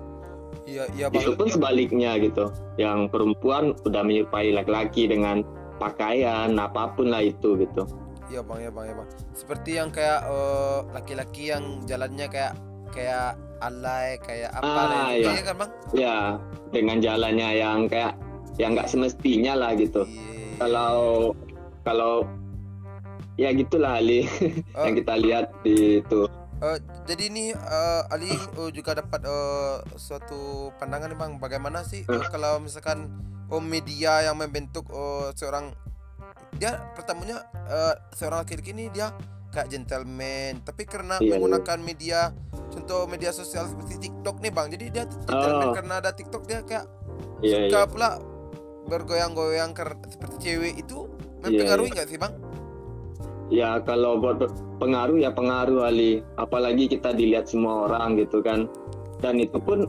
iya 0.66 0.86
iya 0.94 1.10
itu 1.10 1.34
pun 1.34 1.50
sebaliknya 1.50 2.14
gitu 2.20 2.50
yang 2.78 3.10
perempuan 3.10 3.74
udah 3.82 4.02
menyerupai 4.06 4.54
laki-laki 4.54 5.10
dengan 5.10 5.42
pakaian 5.76 6.54
apa 6.56 6.94
pun 6.94 7.10
lah 7.10 7.22
itu 7.24 7.58
gitu 7.58 7.84
Iya 8.26 8.42
bang, 8.42 8.58
ya 8.58 8.70
bang, 8.74 8.90
ya 8.90 8.94
bang. 8.98 9.08
Seperti 9.38 9.70
yang 9.78 9.88
kayak 9.94 10.26
eh, 10.26 10.78
laki-laki 10.90 11.54
yang 11.54 11.78
jalannya 11.86 12.26
kayak 12.26 12.58
kayak 12.90 13.38
alay, 13.62 14.18
kayak 14.18 14.50
apa 14.50 14.66
Ah, 14.66 15.14
iya. 15.14 15.30
iya 15.30 15.42
kan 15.46 15.54
bang? 15.62 15.70
ya 15.94 16.16
dengan 16.74 16.98
jalannya 16.98 17.48
yang 17.54 17.78
kayak 17.86 18.18
yang 18.56 18.72
nggak 18.72 18.88
semestinya 18.88 19.52
lah 19.54 19.72
gitu 19.74 20.04
Iya. 20.04 20.56
kalau 20.58 20.94
kalau 21.82 22.14
ya 23.36 23.52
gitulah 23.52 24.00
Ali 24.00 24.24
Eh, 24.24 24.62
yang 24.88 24.94
kita 24.96 25.14
lihat 25.16 25.44
di 25.60 26.00
itu 26.00 26.24
eh, 26.58 26.78
jadi 27.04 27.22
ini 27.28 27.44
eh, 27.52 28.02
Ali 28.08 28.32
eh, 28.32 28.70
juga 28.72 28.96
dapat 28.96 29.20
eh, 29.22 29.76
suatu 29.94 30.72
pandangan 30.76 31.12
nih 31.12 31.18
bang, 31.18 31.32
bagaimana 31.36 31.84
sih 31.84 32.02
eh, 32.02 32.24
kalau 32.26 32.56
misalkan 32.58 33.12
oh, 33.46 33.60
media 33.60 34.24
yang 34.24 34.36
membentuk 34.36 34.88
oh, 34.88 35.28
seorang 35.32 35.76
dia 36.56 36.80
pertamanya 36.96 37.44
eh, 37.68 37.94
seorang 38.10 38.40
laki-laki 38.40 38.72
ini 38.72 38.88
dia 38.88 39.12
kayak 39.46 39.68
gentleman, 39.68 40.60
tapi 40.60 40.84
karena 40.84 41.16
Iya, 41.16 41.24
iya. 41.24 41.32
menggunakan 41.36 41.78
media 41.80 42.20
contoh 42.68 43.04
media 43.04 43.32
sosial 43.32 43.64
seperti 43.64 43.96
TikTok 44.02 44.40
nih 44.40 44.52
bang, 44.52 44.66
jadi 44.68 44.84
dia 44.90 45.04
gentleman 45.24 45.68
Oh. 45.68 45.72
karena 45.72 45.94
ada 45.96 46.10
TikTok 46.12 46.44
dia 46.44 46.60
kayak 46.60 46.84
Iya, 47.40 47.68
suka 47.68 47.80
iya. 47.80 47.84
pula 47.84 48.10
bergoyang-goyang 48.86 49.74
seperti 50.08 50.36
cewek 50.40 50.74
itu 50.80 51.10
Iya, 51.46 51.62
mempengaruhi 51.62 51.88
iya. 51.90 51.94
nggak 51.94 52.08
sih 52.08 52.18
bang? 52.18 52.32
Ya 53.46 53.70
kalau 53.86 54.18
buat 54.18 54.50
pengaruh 54.82 55.18
ya 55.22 55.30
pengaruh 55.30 55.86
Ali. 55.86 56.22
Apalagi 56.34 56.90
kita 56.90 57.14
dilihat 57.14 57.46
semua 57.46 57.86
orang 57.86 58.18
gitu 58.18 58.42
kan. 58.42 58.66
Dan 59.22 59.38
itu 59.38 59.56
pun 59.62 59.86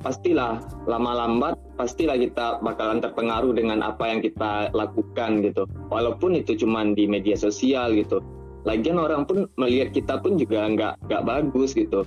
pastilah 0.00 0.62
lama 0.86 1.12
lambat 1.16 1.56
pastilah 1.74 2.14
kita 2.14 2.62
bakalan 2.62 3.02
terpengaruh 3.02 3.50
dengan 3.50 3.82
apa 3.82 4.14
yang 4.14 4.22
kita 4.22 4.70
lakukan 4.70 5.42
gitu. 5.42 5.66
Walaupun 5.90 6.38
itu 6.38 6.54
cuman 6.54 6.94
di 6.94 7.10
media 7.10 7.34
sosial 7.34 7.98
gitu. 7.98 8.22
Lagian 8.64 8.96
orang 8.96 9.26
pun 9.28 9.50
melihat 9.60 9.92
kita 9.92 10.22
pun 10.22 10.38
juga 10.38 10.64
nggak 10.70 11.10
nggak 11.10 11.22
bagus 11.26 11.74
gitu. 11.74 12.06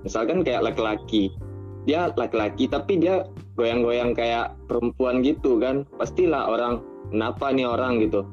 Misalkan 0.00 0.40
kayak 0.40 0.72
laki-laki, 0.72 1.28
dia 1.88 2.12
laki-laki 2.12 2.68
tapi 2.68 3.00
dia 3.00 3.24
goyang-goyang 3.56 4.12
kayak 4.12 4.56
perempuan 4.68 5.24
gitu 5.24 5.56
kan. 5.60 5.88
Pastilah 5.96 6.48
orang 6.52 6.84
kenapa 7.12 7.52
nih 7.52 7.68
orang? 7.68 8.00
gitu. 8.02 8.24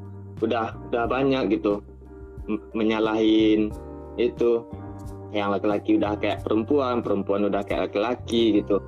Udah 0.44 0.76
udah 0.92 1.06
banyak 1.08 1.60
gitu. 1.60 1.84
Menyalahin 2.76 3.72
itu. 4.20 4.64
Yang 5.36 5.60
laki-laki 5.60 6.00
udah 6.00 6.16
kayak 6.24 6.40
perempuan 6.48 7.04
perempuan 7.04 7.48
udah 7.48 7.60
kayak 7.68 7.92
laki-laki 7.92 8.64
gitu. 8.64 8.80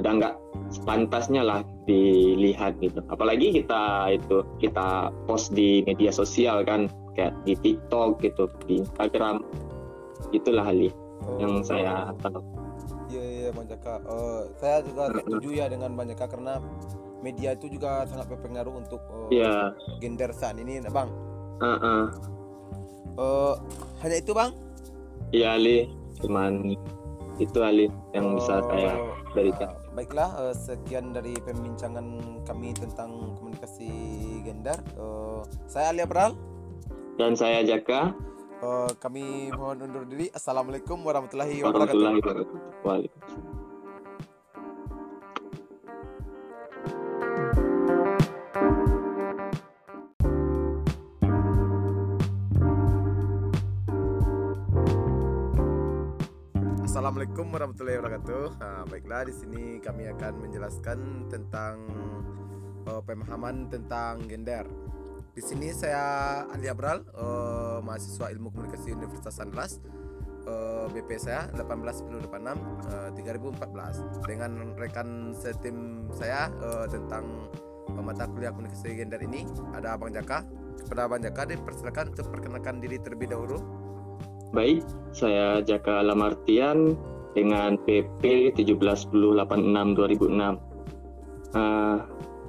Udah 0.00 0.12
nggak 0.16 0.34
sepantasnya 0.72 1.44
lah 1.44 1.60
dilihat 1.84 2.80
gitu. 2.80 3.00
Apalagi 3.12 3.52
kita 3.60 4.12
itu 4.12 4.44
kita 4.58 5.12
post 5.28 5.52
di 5.52 5.84
media 5.84 6.08
sosial 6.08 6.64
kan 6.64 6.88
kayak 7.12 7.36
di 7.44 7.54
TikTok 7.60 8.24
gitu 8.24 8.48
di 8.64 8.80
Instagram. 8.84 9.44
Itulah 10.32 10.68
Ali 10.68 10.88
yang 11.38 11.60
saya 11.60 12.12
tahu 12.24 12.65
Bang 13.56 13.66
Jaka. 13.66 13.94
Eh, 14.04 14.42
saya 14.60 14.84
juga 14.84 15.08
setuju 15.16 15.48
ya 15.56 15.66
dengan 15.72 15.96
Bang 15.96 16.12
Jaka 16.12 16.28
karena 16.28 16.60
media 17.24 17.56
itu 17.56 17.72
juga 17.72 18.04
sangat 18.04 18.28
berpengaruh 18.28 18.76
untuk 18.76 19.00
eh, 19.32 19.40
ya 19.42 19.72
gender 19.98 20.30
saat 20.36 20.60
ini, 20.60 20.78
nah, 20.84 20.92
Bang. 20.92 21.08
uh-uh. 21.58 22.04
Eh, 23.16 23.54
hanya 24.04 24.16
itu, 24.20 24.36
Bang. 24.36 24.52
ya 25.34 25.56
Ali 25.56 25.88
cuman 26.22 26.76
itu 27.36 27.58
Ali 27.60 27.88
yang 28.14 28.36
bisa 28.36 28.60
Eh, 28.60 28.64
saya 28.68 28.92
berikan 29.34 29.68
eh, 29.68 29.92
baiklah, 29.92 30.30
eh, 30.48 30.54
sekian 30.54 31.12
dari 31.12 31.36
pembincangan 31.40 32.06
kami 32.44 32.72
tentang 32.76 33.36
komunikasi 33.40 33.90
gender. 34.44 34.76
Eh, 34.96 35.40
saya 35.68 35.92
Alia 35.96 36.04
Pral. 36.04 36.36
dan 37.16 37.32
saya 37.32 37.64
Jaka 37.64 38.12
Eh, 38.66 38.90
kami 38.98 39.54
mohon 39.54 39.78
undur 39.86 40.02
diri. 40.10 40.26
Assalamualaikum 40.34 40.98
warahmatullahi 41.06 41.62
wabarakatuh. 41.62 42.02
warahmatullahi 42.02 42.18
wabarakatuh 42.18 42.58
Waalaikumsalam. 42.82 43.54
Assalamualaikum 56.82 57.46
warahmatullahi 57.54 57.96
wabarakatuh. 58.02 58.44
Nah, 58.58 58.82
baiklah 58.90 59.22
di 59.30 59.34
sini 59.36 59.64
kami 59.78 60.10
akan 60.10 60.42
menjelaskan 60.42 61.30
tentang 61.30 61.86
eh, 62.82 63.02
pemahaman 63.06 63.70
tentang 63.70 64.26
gender. 64.26 64.66
Di 65.36 65.44
sini 65.44 65.68
saya 65.68 66.00
Ali 66.48 66.64
Abral, 66.64 67.04
eh, 67.12 67.78
mahasiswa 67.84 68.32
Ilmu 68.32 68.56
Komunikasi 68.56 68.96
Universitas 68.96 69.36
Andalas. 69.36 69.76
Eh, 70.48 70.88
BP 70.96 71.20
saya 71.20 71.52
18086 71.52 72.56
eh, 72.88 73.12
3014 73.20 74.00
dengan 74.24 74.72
rekan 74.80 75.36
setim 75.36 76.08
saya 76.16 76.48
eh, 76.56 76.88
tentang 76.88 77.52
eh, 77.92 78.00
mata 78.00 78.24
kuliah 78.32 78.48
komunikasi 78.48 78.96
gender 78.96 79.20
ini 79.20 79.44
ada 79.76 80.00
Bang 80.00 80.16
Jaka. 80.16 80.40
Kepada 80.80 81.04
Bang 81.04 81.20
Jaka 81.20 81.44
dipersilakan 81.52 82.16
untuk 82.16 82.32
perkenalkan 82.32 82.80
diri 82.80 82.96
terlebih 82.96 83.28
dahulu. 83.28 83.60
Baik, 84.56 84.88
saya 85.12 85.60
Jaka 85.60 86.00
Lamartian 86.00 86.96
dengan 87.36 87.76
PP 87.84 88.56
171086 88.56 90.00
2006. 90.00 90.56
Eh, 91.52 91.96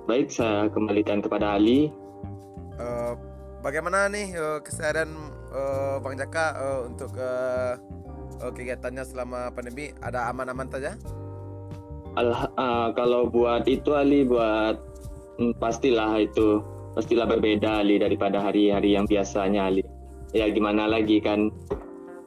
baik, 0.08 0.32
saya 0.32 0.72
kembalikan 0.72 1.20
kepada 1.20 1.60
Ali. 1.60 2.07
Eh, 2.78 3.14
bagaimana 3.66 4.06
nih 4.06 4.38
eh, 4.38 4.60
keseharian 4.62 5.10
eh, 5.50 5.96
Bang 6.02 6.16
Jaka 6.18 6.48
eh, 6.54 6.80
untuk 6.86 7.12
eh, 7.18 7.74
eh, 8.42 8.52
kegiatannya 8.54 9.04
selama 9.06 9.50
pandemi? 9.52 9.90
Ada 10.02 10.30
aman-aman 10.30 10.70
saja? 10.70 10.94
Al- 12.18 12.54
eh, 12.54 12.88
kalau 12.94 13.30
buat 13.30 13.66
itu 13.66 13.98
Ali 13.98 14.26
buat 14.26 14.78
hmm, 15.42 15.58
pastilah 15.58 16.22
itu 16.22 16.62
pastilah 16.94 17.26
berbeda 17.26 17.82
Ali 17.82 17.98
daripada 17.98 18.42
hari-hari 18.42 18.94
yang 18.94 19.10
biasanya 19.10 19.74
Ali. 19.74 19.82
Ya 20.38 20.46
gimana 20.54 20.86
lagi 20.86 21.18
kan? 21.18 21.50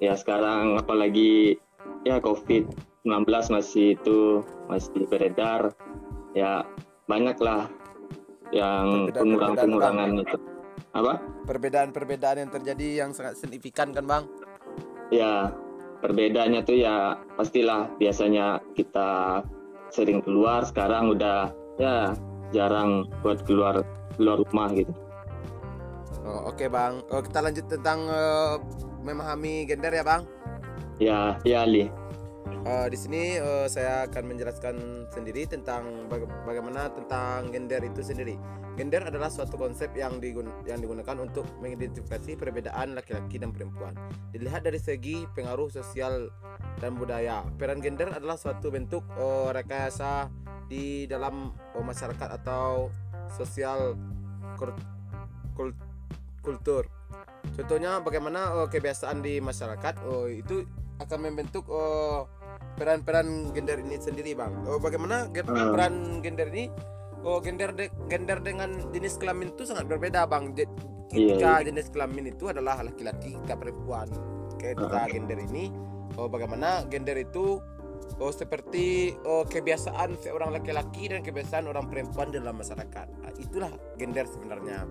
Ya 0.02 0.16
sekarang 0.18 0.80
apalagi 0.80 1.60
ya 2.02 2.18
COVID-19 2.18 3.28
masih 3.54 3.94
itu 3.94 4.42
masih 4.66 5.06
beredar. 5.06 5.74
Ya 6.34 6.66
banyaklah 7.10 7.70
yang 8.50 9.10
pengurangan-pengurangan 9.14 10.10
itu. 10.22 10.36
Apa? 10.90 11.22
Perbedaan-perbedaan 11.46 12.46
yang 12.46 12.50
terjadi 12.50 12.86
yang 13.06 13.10
sangat 13.14 13.38
signifikan 13.38 13.94
kan 13.94 14.04
Bang? 14.06 14.24
Ya 15.10 15.54
perbedaannya 16.00 16.60
tuh 16.64 16.80
ya 16.80 17.20
pastilah 17.36 17.92
biasanya 18.00 18.58
kita 18.74 19.42
sering 19.92 20.22
keluar 20.24 20.64
sekarang 20.64 21.12
udah 21.12 21.52
ya 21.76 22.14
jarang 22.50 23.06
buat 23.22 23.42
keluar 23.46 23.84
keluar 24.16 24.42
rumah 24.42 24.70
gitu. 24.74 24.92
Oh, 26.20 26.52
Oke 26.52 26.68
bang, 26.68 27.00
oh, 27.10 27.22
kita 27.24 27.40
lanjut 27.40 27.66
tentang 27.66 28.04
uh, 28.06 28.60
memahami 29.00 29.64
gender 29.64 29.90
ya 29.94 30.04
bang. 30.04 30.22
Ya, 31.00 31.18
ya 31.48 31.64
Ali. 31.64 31.88
Uh, 32.60 32.92
di 32.92 32.98
sini 33.00 33.40
uh, 33.40 33.64
saya 33.72 34.04
akan 34.04 34.36
menjelaskan 34.36 35.08
sendiri 35.08 35.48
tentang 35.48 36.04
baga 36.12 36.28
bagaimana 36.44 36.92
tentang 36.92 37.48
gender 37.48 37.80
itu 37.80 38.04
sendiri. 38.04 38.36
Gender 38.76 39.00
adalah 39.00 39.32
suatu 39.32 39.56
konsep 39.56 39.96
yang, 39.96 40.20
digun 40.20 40.44
yang 40.68 40.76
digunakan 40.76 41.16
untuk 41.24 41.48
mengidentifikasi 41.64 42.36
perbedaan 42.36 42.92
laki-laki 42.92 43.40
dan 43.40 43.56
perempuan. 43.56 43.96
Dilihat 44.36 44.68
dari 44.68 44.76
segi 44.76 45.24
pengaruh 45.32 45.72
sosial 45.72 46.28
dan 46.84 47.00
budaya, 47.00 47.48
peran 47.56 47.80
gender 47.80 48.12
adalah 48.12 48.36
suatu 48.36 48.68
bentuk 48.68 49.08
uh, 49.16 49.56
rekayasa 49.56 50.28
di 50.68 51.08
dalam 51.08 51.56
uh, 51.72 51.84
masyarakat 51.84 52.28
atau 52.44 52.92
sosial 53.40 53.96
kultur. 56.44 56.84
Contohnya 57.56 58.04
bagaimana 58.04 58.52
uh, 58.52 58.68
kebiasaan 58.68 59.24
di 59.24 59.40
masyarakat 59.40 60.04
uh, 60.04 60.28
itu 60.28 60.68
akan 61.00 61.18
membentuk 61.24 61.64
uh, 61.72 62.28
peran-peran 62.80 63.52
gender 63.52 63.76
ini 63.80 63.96
sendiri 64.00 64.32
bang 64.32 64.52
oh, 64.64 64.80
bagaimana 64.80 65.28
uh. 65.28 65.72
peran 65.76 66.24
gender 66.24 66.48
ini 66.48 66.72
oh 67.24 67.38
gender 67.44 67.76
de 67.76 67.92
gender 68.08 68.40
dengan 68.40 68.72
jenis 68.90 69.20
kelamin 69.20 69.52
itu 69.52 69.68
sangat 69.68 69.84
berbeda 69.84 70.24
bang 70.24 70.56
Je 70.56 70.64
iya, 71.12 71.36
ketika 71.36 71.50
iya, 71.60 71.66
jenis 71.68 71.86
kelamin 71.92 72.32
itu 72.32 72.48
adalah 72.48 72.80
laki-laki 72.80 73.36
kita 73.36 73.54
perempuan 73.60 74.08
ketika 74.56 75.04
uh. 75.04 75.08
gender 75.12 75.38
ini 75.38 75.68
oh 76.16 76.32
bagaimana 76.32 76.88
gender 76.88 77.20
itu 77.20 77.60
oh 78.18 78.32
seperti 78.32 79.14
oh, 79.22 79.44
kebiasaan 79.44 80.18
seorang 80.18 80.50
laki-laki 80.50 81.12
dan 81.12 81.20
kebiasaan 81.20 81.68
orang 81.68 81.86
perempuan 81.86 82.32
dalam 82.32 82.56
masyarakat 82.56 83.06
nah, 83.20 83.32
itulah 83.36 83.72
gender 84.00 84.24
sebenarnya 84.24 84.88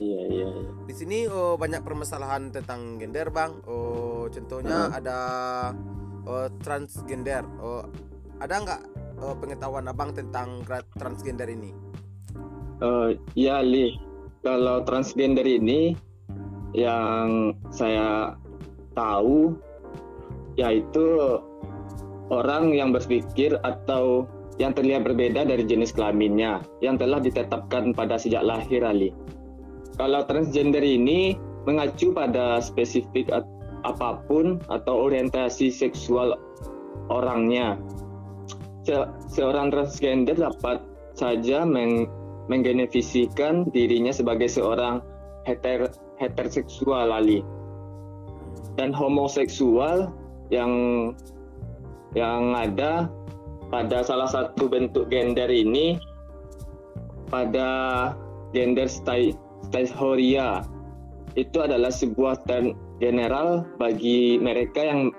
Iya, 0.00 0.20
iya, 0.32 0.48
iya. 0.48 0.70
Di 0.88 0.94
sini 0.96 1.18
oh 1.28 1.60
banyak 1.60 1.84
permasalahan 1.84 2.48
tentang 2.48 2.96
gender, 2.96 3.28
Bang. 3.28 3.60
Oh, 3.68 4.24
contohnya 4.32 4.88
uh. 4.88 4.96
ada 4.96 5.18
uh, 6.30 6.48
transgender. 6.62 7.42
Uh, 7.58 7.82
ada 8.38 8.62
nggak 8.62 8.82
uh, 9.18 9.34
pengetahuan 9.36 9.90
abang 9.90 10.14
tentang 10.14 10.62
transgender 10.96 11.50
ini? 11.50 11.74
Uh, 12.80 13.12
ya 13.36 13.60
Li, 13.60 13.98
kalau 14.40 14.86
transgender 14.86 15.44
ini 15.44 15.98
yang 16.72 17.58
saya 17.74 18.38
tahu 18.94 19.58
yaitu 20.54 21.38
orang 22.30 22.72
yang 22.72 22.94
berpikir 22.94 23.58
atau 23.66 24.24
yang 24.62 24.76
terlihat 24.76 25.08
berbeda 25.08 25.48
dari 25.48 25.64
jenis 25.64 25.90
kelaminnya 25.90 26.60
yang 26.84 27.00
telah 27.00 27.18
ditetapkan 27.18 27.96
pada 27.96 28.20
sejak 28.20 28.44
lahir 28.44 28.84
Ali. 28.84 29.10
Kalau 29.96 30.24
transgender 30.28 30.84
ini 30.84 31.36
mengacu 31.64 32.12
pada 32.12 32.60
spesifik 32.60 33.28
apa 33.82 34.20
pun 34.28 34.60
atau 34.68 35.10
orientasi 35.10 35.72
seksual 35.72 36.36
orangnya. 37.08 37.76
Se 38.84 38.96
seorang 39.32 39.68
transgender 39.72 40.36
dapat 40.40 40.80
saja 41.16 41.68
meng 41.68 42.08
menggenefisikan 42.50 43.70
dirinya 43.70 44.10
sebagai 44.10 44.50
seorang 44.50 44.98
heter 45.46 45.86
heteroseksual 46.18 47.12
lali 47.12 47.46
dan 48.74 48.90
homoseksual 48.90 50.10
yang 50.50 50.72
yang 52.18 52.58
ada 52.58 53.06
pada 53.70 54.02
salah 54.02 54.26
satu 54.26 54.66
bentuk 54.66 55.06
gender 55.14 55.46
ini 55.46 55.94
pada 57.30 57.70
gender 58.50 58.90
staihoria 58.90 60.66
itu 61.38 61.62
adalah 61.62 61.94
sebuah 61.94 62.42
term 62.50 62.74
general 63.00 63.64
bagi 63.80 64.36
mereka 64.36 64.84
yang 64.84 65.10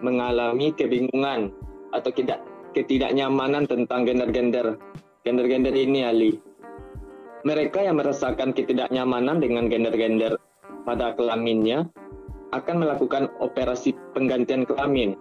mengalami 0.00 0.70
kebingungan 0.72 1.50
atau 1.90 2.10
tidak 2.14 2.42
ketidaknyamanan 2.74 3.66
tentang 3.66 4.06
gender-gender 4.06 4.78
gender-gender 5.22 5.74
ini 5.74 6.00
Ali. 6.06 6.32
Mereka 7.44 7.84
yang 7.84 8.00
merasakan 8.00 8.56
ketidaknyamanan 8.56 9.42
dengan 9.42 9.68
gender-gender 9.68 10.40
pada 10.88 11.12
kelaminnya 11.12 11.84
akan 12.56 12.76
melakukan 12.86 13.28
operasi 13.42 13.92
penggantian 14.14 14.64
kelamin 14.64 15.18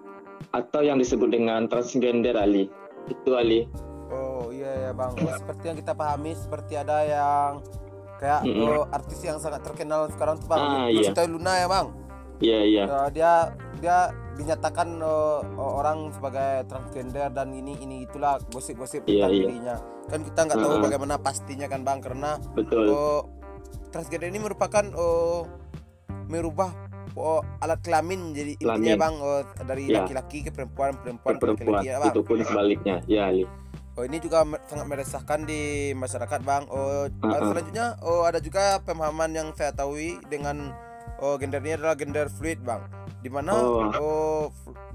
atau 0.53 0.85
yang 0.85 0.99
disebut 0.99 1.33
dengan 1.33 1.65
transgender 1.67 2.35
Ali. 2.37 2.69
Itu 3.09 3.35
Ali. 3.35 3.67
Oh 4.13 4.53
iya 4.53 4.89
ya 4.89 4.91
Bang. 4.93 5.17
Oh, 5.17 5.33
seperti 5.33 5.63
yang 5.73 5.77
kita 5.79 5.93
pahami 5.97 6.31
seperti 6.37 6.73
ada 6.77 6.97
yang 7.03 7.49
kayak 8.21 8.41
mm 8.45 8.53
-hmm. 8.53 8.93
artis 8.93 9.19
yang 9.25 9.37
sangat 9.41 9.65
terkenal 9.65 10.07
sekarang 10.13 10.35
tuh 10.39 10.47
Bang. 10.47 10.61
Ah, 10.61 10.87
iya. 10.87 11.11
Luna 11.25 11.53
ya 11.57 11.67
Bang. 11.67 12.02
Iya 12.43 12.59
iya. 12.67 12.83
Uh, 12.91 13.09
dia 13.09 13.55
dia 13.79 14.11
dinyatakan 14.35 14.99
uh, 14.99 15.39
orang 15.55 16.11
sebagai 16.11 16.67
transgender 16.67 17.31
dan 17.31 17.55
ini 17.55 17.79
ini 17.79 18.03
itulah 18.03 18.41
gosip-gosip 18.51 19.07
yeah, 19.07 19.25
tentang 19.25 19.31
yeah. 19.31 19.43
dirinya. 19.47 19.75
Kan 20.11 20.19
kita 20.27 20.39
nggak 20.51 20.57
tahu 20.59 20.69
uh 20.69 20.75
-huh. 20.77 20.83
bagaimana 20.83 21.15
pastinya 21.21 21.67
kan 21.71 21.81
bang 21.87 21.99
karena 22.03 22.31
Betul. 22.51 22.85
Uh, 22.91 23.21
transgender 23.95 24.27
ini 24.27 24.43
merupakan 24.43 24.83
uh, 24.91 25.47
merubah 26.27 26.75
uh, 27.15 27.41
alat 27.63 27.79
kelamin 27.85 28.35
jadi 28.35 28.53
intinya 28.59 28.95
bang 28.99 29.15
uh, 29.21 29.43
dari 29.63 29.83
iya. 29.87 30.03
laki-laki 30.03 30.43
yeah. 30.43 30.45
ke 30.47 30.51
perempuan 30.51 30.91
perempuan 30.99 31.33
ke 31.39 31.45
laki-laki 31.47 31.87
ya 31.87 31.97
bang. 32.03 32.13
Itu 32.13 32.21
pun 32.27 32.37
sebaliknya 32.43 32.95
ya. 33.07 33.31
Yeah. 33.31 33.47
Oh 33.93 34.01
ini 34.01 34.17
juga 34.17 34.41
sangat 34.65 34.89
meresahkan 34.89 35.45
di 35.45 35.93
masyarakat 35.95 36.39
bang. 36.43 36.67
Oh 36.67 37.07
uh 37.07 37.07
-huh. 37.07 37.53
selanjutnya 37.53 37.95
oh 38.03 38.27
ada 38.27 38.43
juga 38.43 38.81
pemahaman 38.83 39.31
yang 39.31 39.47
saya 39.53 39.71
tahu 39.71 39.95
dengan 40.27 40.73
oh 41.23 41.39
gender 41.39 41.63
ini 41.63 41.79
adalah 41.79 41.95
gender 41.95 42.27
fluid 42.27 42.59
bang. 42.67 42.83
Di 43.23 43.31
mana 43.31 43.55
oh. 43.55 43.87
oh 43.95 44.43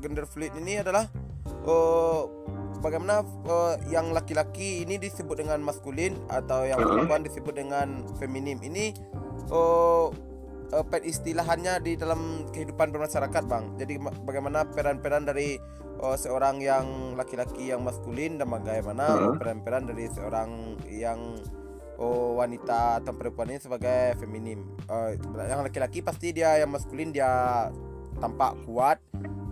gender 0.05 0.29
fluid 0.29 0.53
ini 0.61 0.85
adalah 0.85 1.09
oh 1.64 2.29
bagaimana 2.85 3.25
oh, 3.49 3.75
yang 3.88 4.12
laki-laki 4.12 4.85
ini 4.85 5.01
disebut 5.01 5.41
dengan 5.41 5.64
maskulin 5.64 6.14
atau 6.29 6.69
yang 6.69 6.79
perempuan 6.79 7.25
disebut 7.25 7.57
dengan 7.57 8.05
feminim. 8.21 8.61
Ini 8.61 8.93
oh 9.49 10.12
uh, 10.77 11.01
istilahannya 11.01 11.81
di 11.81 11.97
dalam 11.97 12.45
kehidupan 12.53 12.93
bermasyarakat 12.93 13.43
bang. 13.49 13.64
Jadi 13.81 13.97
bagaimana 14.29 14.69
peran-peran 14.69 15.25
dari 15.25 15.57
oh, 16.05 16.14
seorang 16.14 16.61
yang 16.61 17.17
laki-laki 17.17 17.73
yang 17.73 17.81
maskulin 17.81 18.37
dan 18.37 18.53
bagaimana 18.53 19.35
peran-peran 19.41 19.88
dari 19.88 20.07
seorang 20.12 20.77
yang 20.93 21.41
oh 21.99 22.39
wanita 22.39 23.03
atau 23.03 23.13
perempuan 23.13 23.51
ini 23.51 23.61
sebagai 23.61 24.15
feminim 24.23 24.63
uh, 24.87 25.13
yang 25.45 25.67
laki-laki 25.67 26.01
pasti 26.01 26.31
dia 26.31 26.57
yang 26.63 26.71
maskulin 26.71 27.11
dia 27.11 27.69
tampak 28.23 28.55
kuat 28.67 28.99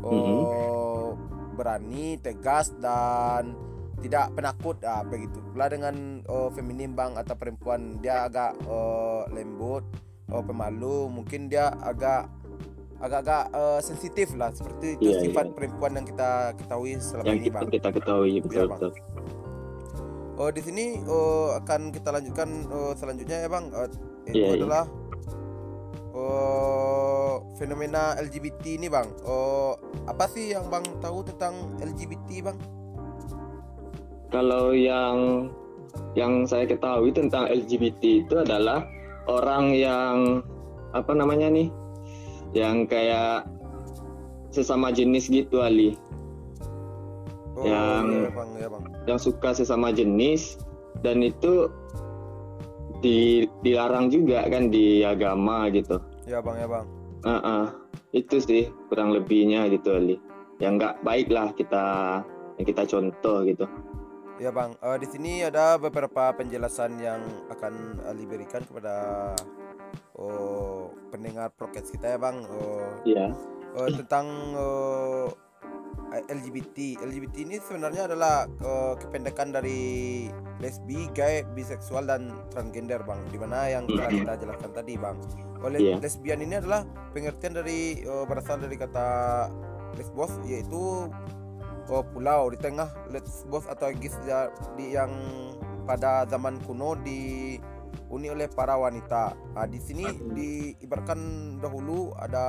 oh 0.06 0.14
mm-hmm. 0.14 1.58
berani 1.58 2.16
tegas 2.22 2.70
dan 2.78 3.58
tidak 4.00 4.30
penakut 4.38 4.78
ah 4.86 5.02
begitu 5.02 5.42
pula 5.50 5.66
dengan 5.66 6.22
oh, 6.30 6.52
feminim 6.54 6.94
bang 6.94 7.18
atau 7.18 7.34
perempuan 7.34 7.98
dia 7.98 8.28
agak 8.28 8.54
oh, 8.68 9.26
lembut 9.34 9.82
oh, 10.30 10.42
pemalu 10.44 11.10
mungkin 11.10 11.50
dia 11.50 11.74
agak 11.82 12.30
agak-agak 12.96 13.52
uh, 13.52 13.80
sensitif 13.84 14.32
lah 14.40 14.48
seperti 14.56 14.96
itu 14.96 15.12
yeah, 15.12 15.20
sifat 15.20 15.52
yeah. 15.52 15.54
perempuan 15.58 15.92
yang 16.00 16.06
kita 16.08 16.56
ketahui 16.56 16.96
selama 16.96 17.28
yang 17.28 17.40
ini 17.44 17.48
bang 17.52 17.68
kita 17.68 17.88
ketahui 17.92 18.32
betul, 18.40 18.56
ya, 18.56 18.64
betul. 18.72 18.92
Oh 20.36 20.52
di 20.52 20.60
sini 20.60 21.00
oh, 21.08 21.56
akan 21.56 21.88
kita 21.92 22.12
lanjutkan 22.12 22.68
oh, 22.68 22.92
selanjutnya 22.92 23.44
ya 23.44 23.48
bang. 23.48 23.64
Oh, 23.72 23.88
itu 24.28 24.36
yeah, 24.36 24.52
iya. 24.52 24.56
adalah 24.60 24.84
oh, 26.12 27.34
fenomena 27.56 28.12
LGBT 28.20 28.76
ini 28.76 28.86
bang. 28.92 29.08
Oh 29.24 29.80
apa 30.04 30.28
sih 30.28 30.52
yang 30.52 30.68
bang 30.68 30.84
tahu 31.00 31.24
tentang 31.24 31.80
LGBT 31.80 32.52
bang? 32.52 32.58
Kalau 34.28 34.76
yang 34.76 35.48
yang 36.12 36.44
saya 36.44 36.68
ketahui 36.68 37.16
tentang 37.16 37.48
LGBT 37.48 38.28
itu 38.28 38.34
adalah 38.36 38.84
orang 39.24 39.72
yang 39.72 40.44
apa 40.92 41.12
namanya 41.16 41.48
nih, 41.48 41.68
yang 42.52 42.84
kayak 42.84 43.48
sesama 44.52 44.92
jenis 44.92 45.32
gitu 45.32 45.64
Ali. 45.64 45.96
Oh, 47.56 47.64
yang 47.64 48.04
iya, 48.12 48.30
bang, 48.30 48.50
iya, 48.60 48.68
bang 48.68 48.84
yang 49.08 49.16
suka 49.16 49.56
sesama 49.56 49.88
jenis 49.88 50.60
dan 51.00 51.24
itu 51.24 51.72
di, 53.00 53.48
dilarang 53.64 54.12
juga 54.12 54.44
kan 54.48 54.68
di 54.68 55.00
agama 55.04 55.68
gitu. 55.72 55.96
Ya 56.28 56.44
bang 56.44 56.56
ya 56.60 56.68
bang. 56.68 56.86
Uh 57.24 57.32
-uh. 57.32 57.64
Itu 58.12 58.40
sih 58.40 58.68
kurang 58.88 59.16
lebihnya 59.16 59.68
gitu 59.72 59.96
Ali. 59.96 60.16
Yang 60.60 60.72
nggak 60.80 60.94
baik 61.04 61.28
lah 61.32 61.52
kita 61.56 61.84
yang 62.56 62.66
kita 62.66 62.82
contoh 62.88 63.44
gitu. 63.44 63.64
Ya 64.36 64.52
bang, 64.52 64.76
uh, 64.84 65.00
di 65.00 65.08
sini 65.08 65.40
ada 65.48 65.80
beberapa 65.80 66.28
penjelasan 66.36 67.00
yang 67.00 67.24
akan 67.48 68.04
Ali 68.04 68.28
berikan 68.28 68.60
kepada 68.68 69.32
oh, 70.12 70.92
pendengar 71.08 71.48
podcast 71.56 71.88
kita 71.88 72.16
ya 72.16 72.18
bang. 72.20 72.44
Oh, 72.44 72.84
iya. 73.08 73.32
uh, 73.80 73.88
tentang 73.96 74.26
uh, 74.52 75.32
LGBT. 76.14 77.02
LGBT 77.02 77.34
ini 77.42 77.56
sebenarnya 77.58 78.06
adalah 78.06 78.46
uh, 78.62 78.94
kependekan 78.98 79.50
dari 79.50 80.26
lesbi, 80.62 81.10
gay, 81.12 81.42
biseksual 81.52 82.06
dan 82.06 82.32
transgender, 82.54 83.02
Bang. 83.02 83.20
Di 83.30 83.38
mana 83.38 83.68
yang 83.68 83.84
telah 83.90 84.10
kita 84.10 84.32
jelaskan 84.40 84.70
tadi, 84.72 84.94
Bang. 84.96 85.18
Oleh 85.64 85.80
yeah. 85.82 85.98
lesbian 85.98 86.44
ini 86.44 86.60
adalah 86.60 86.84
pengertian 87.16 87.56
dari 87.56 88.04
uh, 88.06 88.24
berasal 88.28 88.60
dari 88.60 88.76
kata 88.76 89.08
lesbos 89.96 90.28
yaitu 90.44 91.08
uh, 91.88 92.04
pulau 92.12 92.52
di 92.52 92.58
tengah 92.60 92.92
lesbos 93.08 93.64
atau 93.66 93.88
gis 93.96 94.12
di 94.76 94.92
yang 94.92 95.10
pada 95.88 96.26
zaman 96.28 96.58
kuno 96.66 96.98
dihuni 97.00 98.28
oleh 98.28 98.50
para 98.50 98.76
wanita. 98.76 99.32
Nah, 99.54 99.66
di 99.70 99.78
sini 99.80 100.04
diibaratkan 100.34 101.18
dahulu 101.62 102.12
ada 102.18 102.46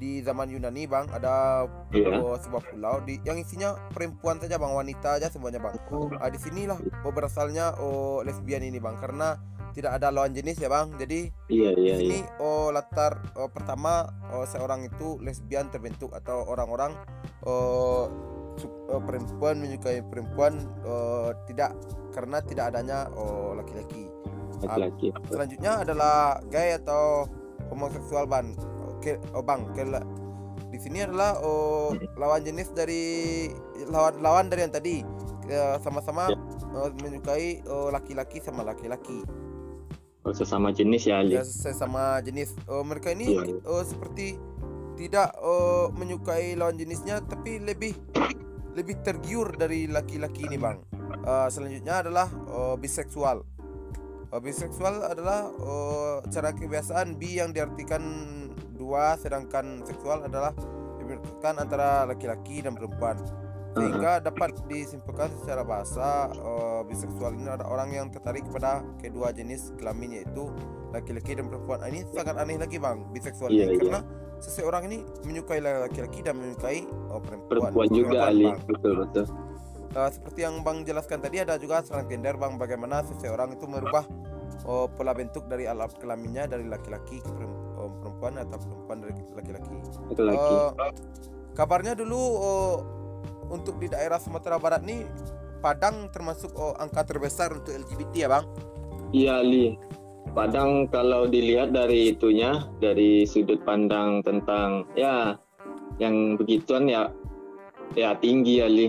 di 0.00 0.24
zaman 0.24 0.48
Yunani 0.48 0.88
bang 0.88 1.04
ada 1.12 1.68
yeah. 1.92 2.16
uh, 2.16 2.40
sebuah 2.40 2.64
pulau 2.72 3.04
di 3.04 3.20
yang 3.28 3.36
isinya 3.36 3.76
perempuan 3.92 4.40
saja 4.40 4.56
bang 4.56 4.72
wanita 4.72 5.20
aja 5.20 5.28
semuanya 5.28 5.60
bang. 5.60 5.76
Nah, 5.92 6.30
di 6.32 6.40
sinilah 6.40 6.78
oh, 7.04 7.12
berasalnya 7.12 7.76
oh, 7.76 8.24
lesbian 8.24 8.64
ini 8.64 8.80
bang 8.80 8.96
karena 8.96 9.36
tidak 9.70 10.00
ada 10.00 10.10
lawan 10.10 10.34
jenis 10.34 10.58
ya 10.58 10.66
bang 10.66 10.90
jadi 10.98 11.30
iya, 11.46 11.70
iya, 11.78 11.94
di 11.94 12.02
sini 12.02 12.18
iya. 12.26 12.42
oh 12.42 12.74
latar 12.74 13.22
oh, 13.38 13.46
pertama 13.46 14.08
oh, 14.34 14.42
seorang 14.42 14.82
itu 14.82 15.20
lesbian 15.22 15.70
terbentuk 15.70 16.10
atau 16.10 16.42
orang-orang 16.42 16.98
oh, 17.46 18.10
uh, 18.90 19.00
perempuan 19.02 19.62
menyukai 19.62 20.02
perempuan 20.04 20.58
uh, 20.82 21.32
tidak 21.46 21.76
karena 22.10 22.42
tidak 22.42 22.74
adanya 22.74 23.06
oh 23.14 23.54
laki-laki. 23.54 24.10
Laki-laki. 24.60 25.08
Uh, 25.14 25.22
selanjutnya 25.30 25.72
adalah 25.86 26.42
gay 26.50 26.76
atau 26.76 27.26
homoseksual 27.70 28.26
bang. 28.26 28.52
Oke, 29.00 29.16
oh 29.32 29.40
bang, 29.40 29.64
ke, 29.72 29.80
di 30.68 30.76
sini 30.76 31.00
adalah 31.00 31.40
oh, 31.40 31.96
lawan 32.20 32.44
jenis 32.44 32.68
dari 32.76 33.48
lawan 33.88 34.20
lawan 34.20 34.46
dari 34.52 34.68
yang 34.68 34.74
tadi 34.76 35.00
sama-sama 35.80 36.28
ya. 36.30 36.38
uh, 36.76 36.92
menyukai 37.02 37.64
oh, 37.64 37.88
laki-laki 37.88 38.38
sama 38.44 38.62
laki-laki. 38.62 39.24
Oh, 40.20 40.36
sesama 40.36 40.68
jenis 40.70 41.08
ya 41.08 41.24
Ali. 41.24 41.34
Ya, 41.34 41.48
sesama 41.48 42.20
jenis. 42.20 42.52
Oh, 42.68 42.84
mereka 42.84 43.16
ini 43.16 43.40
ya. 43.40 43.42
oh, 43.66 43.80
seperti 43.80 44.36
tidak 45.00 45.32
oh, 45.40 45.88
menyukai 45.96 46.54
lawan 46.54 46.76
jenisnya 46.76 47.24
tapi 47.24 47.56
lebih 47.56 47.96
lebih 48.76 49.00
tergiur 49.02 49.56
dari 49.56 49.88
laki-laki 49.88 50.44
ini 50.44 50.60
bang. 50.60 50.76
Uh, 51.24 51.48
selanjutnya 51.48 52.04
adalah 52.04 52.28
uh, 52.52 52.76
biseksual. 52.76 53.42
Uh, 54.30 54.38
biseksual 54.38 55.02
adalah 55.08 55.50
uh, 55.58 56.22
cara 56.30 56.54
kebiasaan 56.54 57.18
bi 57.18 57.42
yang 57.42 57.50
diartikan 57.50 58.28
dua, 58.80 59.20
sedangkan 59.20 59.84
seksual 59.84 60.24
adalah 60.24 60.56
diartikan 60.96 61.60
antara 61.60 62.08
laki-laki 62.08 62.64
dan 62.64 62.72
perempuan. 62.72 63.20
Sehingga 63.70 64.18
dapat 64.18 64.58
disimpulkan 64.66 65.30
secara 65.38 65.62
bahasa 65.62 66.26
uh, 66.42 66.82
biseksual 66.82 67.38
ini 67.38 67.46
ada 67.46 67.62
orang 67.70 67.94
yang 67.94 68.06
tertarik 68.10 68.42
kepada 68.50 68.82
kedua 68.98 69.30
jenis 69.30 69.70
kelamin 69.78 70.18
yaitu 70.18 70.50
laki-laki 70.90 71.38
dan 71.38 71.46
perempuan. 71.46 71.78
Ah, 71.78 71.86
ini 71.86 72.02
sangat 72.10 72.34
aneh 72.34 72.58
lagi 72.58 72.82
bang 72.82 73.06
biseksual 73.14 73.46
yeah, 73.54 73.70
ini 73.70 73.78
yeah. 73.78 73.82
karena 73.86 74.00
seseorang 74.42 74.90
ini 74.90 75.06
menyukai 75.22 75.62
laki-laki 75.62 76.18
dan 76.18 76.42
menyukai 76.42 76.82
oh, 77.14 77.22
perempuan. 77.22 77.70
Perempuan 77.70 77.88
juga 77.94 78.18
Ali. 78.26 78.50
Betul 78.66 79.06
betul. 79.06 79.24
Uh, 79.90 80.10
seperti 80.10 80.42
yang 80.42 80.66
bang 80.66 80.82
jelaskan 80.82 81.18
tadi 81.22 81.36
ada 81.38 81.54
juga 81.54 81.86
transgender 81.86 82.34
bang. 82.34 82.58
Bagaimana 82.58 83.06
seseorang 83.06 83.54
itu 83.54 83.70
merubah 83.70 84.02
oh, 84.66 84.86
pola 84.90 85.12
bentuk 85.16 85.46
dari 85.46 85.66
alat 85.68 85.94
kelaminnya 85.98 86.46
dari 86.50 86.66
laki-laki 86.66 87.22
ke 87.22 87.44
oh, 87.76 87.90
perempuan 88.00 88.38
atau 88.40 88.58
perempuan 88.58 88.98
dari 89.02 89.14
laki-laki 89.34 89.74
uh, 90.20 90.70
kabarnya 91.54 91.98
dulu 91.98 92.20
oh, 92.20 92.74
untuk 93.50 93.82
di 93.82 93.90
daerah 93.90 94.22
Sumatera 94.22 94.56
Barat 94.62 94.86
nih 94.86 95.02
Padang 95.60 96.08
termasuk 96.08 96.56
oh, 96.56 96.72
angka 96.80 97.04
terbesar 97.04 97.52
untuk 97.52 97.76
LGBT 97.76 98.12
ya 98.16 98.28
bang? 98.32 98.44
Iya 99.12 99.36
Li. 99.44 99.76
Padang 100.32 100.88
kalau 100.88 101.28
dilihat 101.28 101.76
dari 101.76 102.16
itunya 102.16 102.64
dari 102.80 103.28
sudut 103.28 103.60
pandang 103.60 104.24
tentang 104.24 104.88
ya 104.96 105.36
yang 106.00 106.40
begituan 106.40 106.88
ya 106.88 107.12
ya 107.92 108.16
tinggi 108.16 108.64
ya 108.64 108.68
Li 108.72 108.88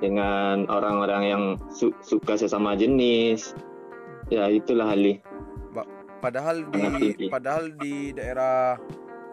dengan 0.00 0.64
orang-orang 0.72 1.22
yang 1.28 1.44
su 1.68 1.92
suka 2.00 2.40
sesama 2.40 2.72
jenis 2.72 3.52
ya 4.32 4.48
itulah 4.48 4.96
Ali. 4.96 5.20
Padahal 6.22 6.62
di 6.70 7.18
padahal 7.26 7.74
di 7.82 8.14
daerah 8.14 8.78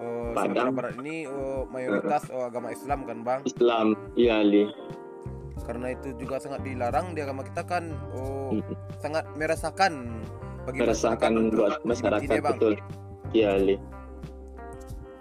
oh, 0.01 0.33
Padang. 0.33 0.73
Barat 0.73 0.97
ini 1.05 1.29
oh, 1.29 1.69
mayoritas 1.69 2.25
oh, 2.33 2.49
agama 2.49 2.73
Islam 2.73 3.05
kan 3.05 3.21
bang? 3.21 3.39
Islam. 3.45 3.93
Iya 4.17 4.41
Ali. 4.41 4.63
Karena 5.63 5.93
itu 5.93 6.17
juga 6.17 6.41
sangat 6.41 6.65
dilarang 6.65 7.13
di 7.13 7.21
agama 7.21 7.45
kita 7.45 7.61
kan 7.61 7.93
oh 8.17 8.57
hmm. 8.57 8.73
sangat 8.97 9.21
meresahkan 9.37 9.93
bagi 10.65 10.81
masyarakat 10.81 11.29
buat 11.53 11.73
masyarakat 11.85 12.25
ini, 12.25 12.41
bang. 12.41 12.57
betul. 12.57 12.73
Iya 13.37 13.47
Ali. 13.53 13.75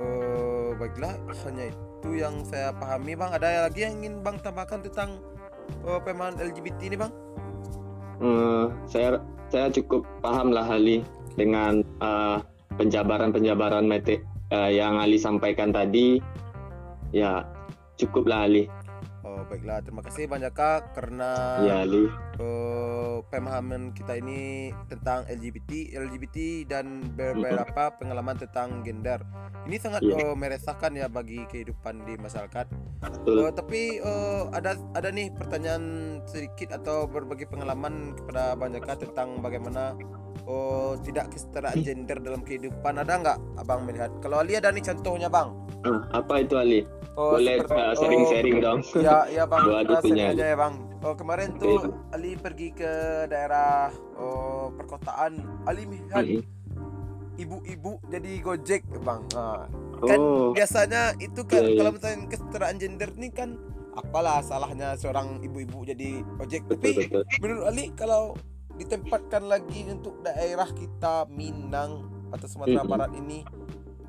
Oh, 0.01 0.73
baiklah 0.81 1.21
hanya 1.45 1.69
itu 1.69 2.11
yang 2.17 2.41
saya 2.49 2.73
pahami 2.73 3.13
bang. 3.13 3.31
Ada 3.37 3.69
lagi 3.69 3.85
yang 3.85 4.01
ingin 4.01 4.25
bang 4.25 4.41
tambahkan 4.41 4.81
tentang 4.89 5.21
oh, 5.85 6.01
pemahaman 6.01 6.41
LGBT 6.41 6.81
ini 6.89 6.97
bang? 6.97 7.13
Hmm, 8.19 8.75
saya 8.89 9.21
saya 9.49 9.73
cukup 9.73 10.05
paham 10.21 10.53
lah 10.53 10.69
Ali 10.69 11.01
dengan 11.35 11.81
uh, 12.05 12.41
penjabaran-penjabaran 12.77 13.85
mete 13.85 14.21
uh, 14.53 14.69
yang 14.69 15.01
Ali 15.01 15.17
sampaikan 15.17 15.73
tadi 15.73 16.21
ya 17.13 17.45
cukuplah 17.97 18.47
Ali. 18.47 18.69
Oh 19.39 19.47
baiklah 19.47 19.79
terima 19.87 20.03
kasih 20.03 20.27
banyak 20.27 20.51
kak 20.51 20.99
karena 20.99 21.63
ya, 21.63 21.87
Ali. 21.87 22.11
Uh, 22.43 23.23
pemahaman 23.31 23.95
kita 23.95 24.19
ini 24.19 24.75
tentang 24.91 25.23
LGBT, 25.31 25.95
LGBT 25.95 26.67
dan 26.67 27.07
beberapa 27.15 27.95
pengalaman 27.95 28.35
tentang 28.35 28.83
gender. 28.83 29.23
Ini 29.71 29.79
sangat 29.79 30.03
yeah. 30.03 30.27
uh, 30.27 30.35
meresahkan 30.35 30.91
ya 30.91 31.07
bagi 31.07 31.47
kehidupan 31.47 32.03
di 32.03 32.19
masyarakat. 32.19 32.67
Uh, 33.31 33.55
tapi 33.55 34.03
uh, 34.03 34.51
ada 34.51 34.75
ada 34.99 35.09
nih 35.15 35.31
pertanyaan 35.31 36.19
sedikit 36.27 36.75
atau 36.75 37.07
berbagi 37.07 37.47
pengalaman 37.47 38.19
kepada 38.19 38.59
banyak 38.59 38.83
tentang 38.83 39.39
bagaimana 39.39 39.95
oh 40.47 40.95
tidak 41.03 41.35
kesetaraan 41.35 41.81
gender 41.83 42.19
dalam 42.23 42.45
kehidupan. 42.45 43.01
Ada 43.01 43.13
nggak 43.19 43.39
abang 43.59 43.89
melihat? 43.89 44.13
Kalau 44.23 44.45
Ali 44.45 44.55
ada 44.55 44.71
nih 44.71 44.85
contohnya 44.85 45.29
bang. 45.33 45.49
Uh, 45.83 46.01
apa 46.15 46.45
itu 46.45 46.55
Ali? 46.59 46.81
Oh, 47.19 47.35
boleh 47.35 47.59
uh, 47.67 47.95
sharing-sharing 47.99 48.59
oh, 48.59 48.63
dong. 48.63 48.79
Ya 49.03 49.27
ya 49.27 49.45
bang. 49.49 49.65
Sharing 49.67 50.37
aja. 50.37 50.45
ya 50.55 50.57
bang. 50.57 50.75
Oh 51.03 51.15
kemarin 51.15 51.55
okay. 51.55 51.63
tuh 51.63 51.79
Ali 52.15 52.35
pergi 52.39 52.69
ke 52.75 52.93
daerah 53.27 53.91
oh, 54.19 54.71
perkotaan. 54.75 55.43
Ali 55.67 55.87
melihat 55.87 56.23
ibu-ibu 57.39 58.03
jadi 58.11 58.31
gojek 58.43 58.83
bang. 59.03 59.23
Uh, 59.35 59.67
kan 59.99 60.19
oh. 60.19 60.51
biasanya 60.55 61.15
itu 61.19 61.43
kan 61.43 61.63
yeah, 61.63 61.71
yeah. 61.75 61.79
kalau 61.83 61.91
misalnya 61.95 62.19
kesetaraan 62.31 62.77
gender 62.79 63.11
nih 63.19 63.33
kan 63.35 63.59
apalah 63.99 64.39
salahnya 64.47 64.95
seorang 64.95 65.43
ibu-ibu 65.43 65.83
jadi 65.83 66.23
ojek 66.39 66.63
tapi 66.71 66.95
betul. 66.95 67.27
menurut 67.43 67.65
Ali 67.67 67.91
kalau 67.99 68.39
ditempatkan 68.79 69.45
lagi 69.51 69.85
untuk 69.91 70.23
daerah 70.23 70.71
kita 70.71 71.27
Minang 71.35 72.07
atau 72.31 72.47
Sumatera 72.47 72.87
mm-hmm. 72.87 72.93
Barat 72.95 73.13
ini 73.19 73.39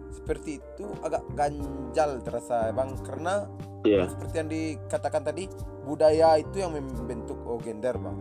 seperti 0.09 0.61
itu 0.61 0.85
agak 1.01 1.25
ganjal 1.33 2.21
terasa 2.21 2.69
bang 2.73 2.93
karena 3.01 3.49
yeah. 3.85 4.05
seperti 4.09 4.35
yang 4.37 4.49
dikatakan 4.49 5.21
tadi 5.25 5.49
budaya 5.85 6.37
itu 6.37 6.61
yang 6.61 6.73
membentuk 6.73 7.37
oh 7.45 7.57
gender 7.61 7.97
bang 7.97 8.17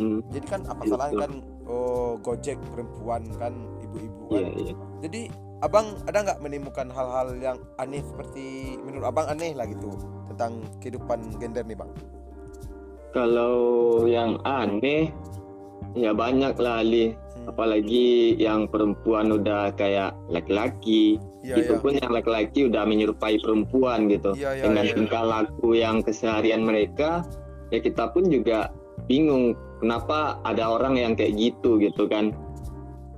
mm. 0.00 0.20
jadi 0.32 0.46
kan 0.48 0.60
apa 0.68 0.82
yeah, 0.84 0.90
salahnya 0.92 1.16
kan 1.24 1.32
oh 1.68 2.20
gojek 2.20 2.58
perempuan 2.72 3.22
kan 3.36 3.54
ibu-ibu 3.80 4.22
kan 4.28 4.40
yeah, 4.44 4.52
yeah. 4.72 4.76
jadi 5.04 5.20
abang 5.62 5.94
ada 6.10 6.18
nggak 6.26 6.40
menemukan 6.42 6.88
hal-hal 6.90 7.28
yang 7.38 7.58
aneh 7.78 8.02
seperti 8.02 8.76
menurut 8.82 9.06
abang 9.06 9.30
aneh 9.30 9.54
lah 9.54 9.64
gitu 9.68 9.94
tentang 10.32 10.64
kehidupan 10.82 11.38
gender 11.38 11.62
nih 11.62 11.78
bang 11.78 11.92
kalau 13.12 13.54
yang 14.08 14.40
aneh 14.42 15.12
Ya 15.98 16.16
banyak 16.16 16.54
lah 16.56 16.82
Ali. 16.82 17.12
Hmm. 17.12 17.50
Apalagi 17.52 18.38
yang 18.38 18.70
perempuan 18.70 19.34
udah 19.34 19.74
kayak 19.74 20.14
laki-laki. 20.30 21.18
Ya, 21.42 21.58
itu 21.58 21.74
ya. 21.74 21.82
pun 21.82 21.92
yang 21.98 22.12
laki-laki 22.14 22.70
udah 22.70 22.86
menyerupai 22.86 23.40
perempuan 23.42 24.06
gitu. 24.06 24.32
Ya, 24.38 24.54
ya, 24.54 24.70
Dengan 24.70 24.86
ya. 24.86 24.94
tingkah 24.94 25.24
laku 25.26 25.74
yang 25.74 26.04
keseharian 26.06 26.62
mereka, 26.62 27.26
ya 27.74 27.82
kita 27.82 28.14
pun 28.14 28.30
juga 28.30 28.70
bingung 29.10 29.58
kenapa 29.82 30.38
ada 30.46 30.70
orang 30.70 30.94
yang 31.00 31.12
kayak 31.18 31.34
gitu 31.34 31.82
gitu 31.82 32.06
kan. 32.06 32.30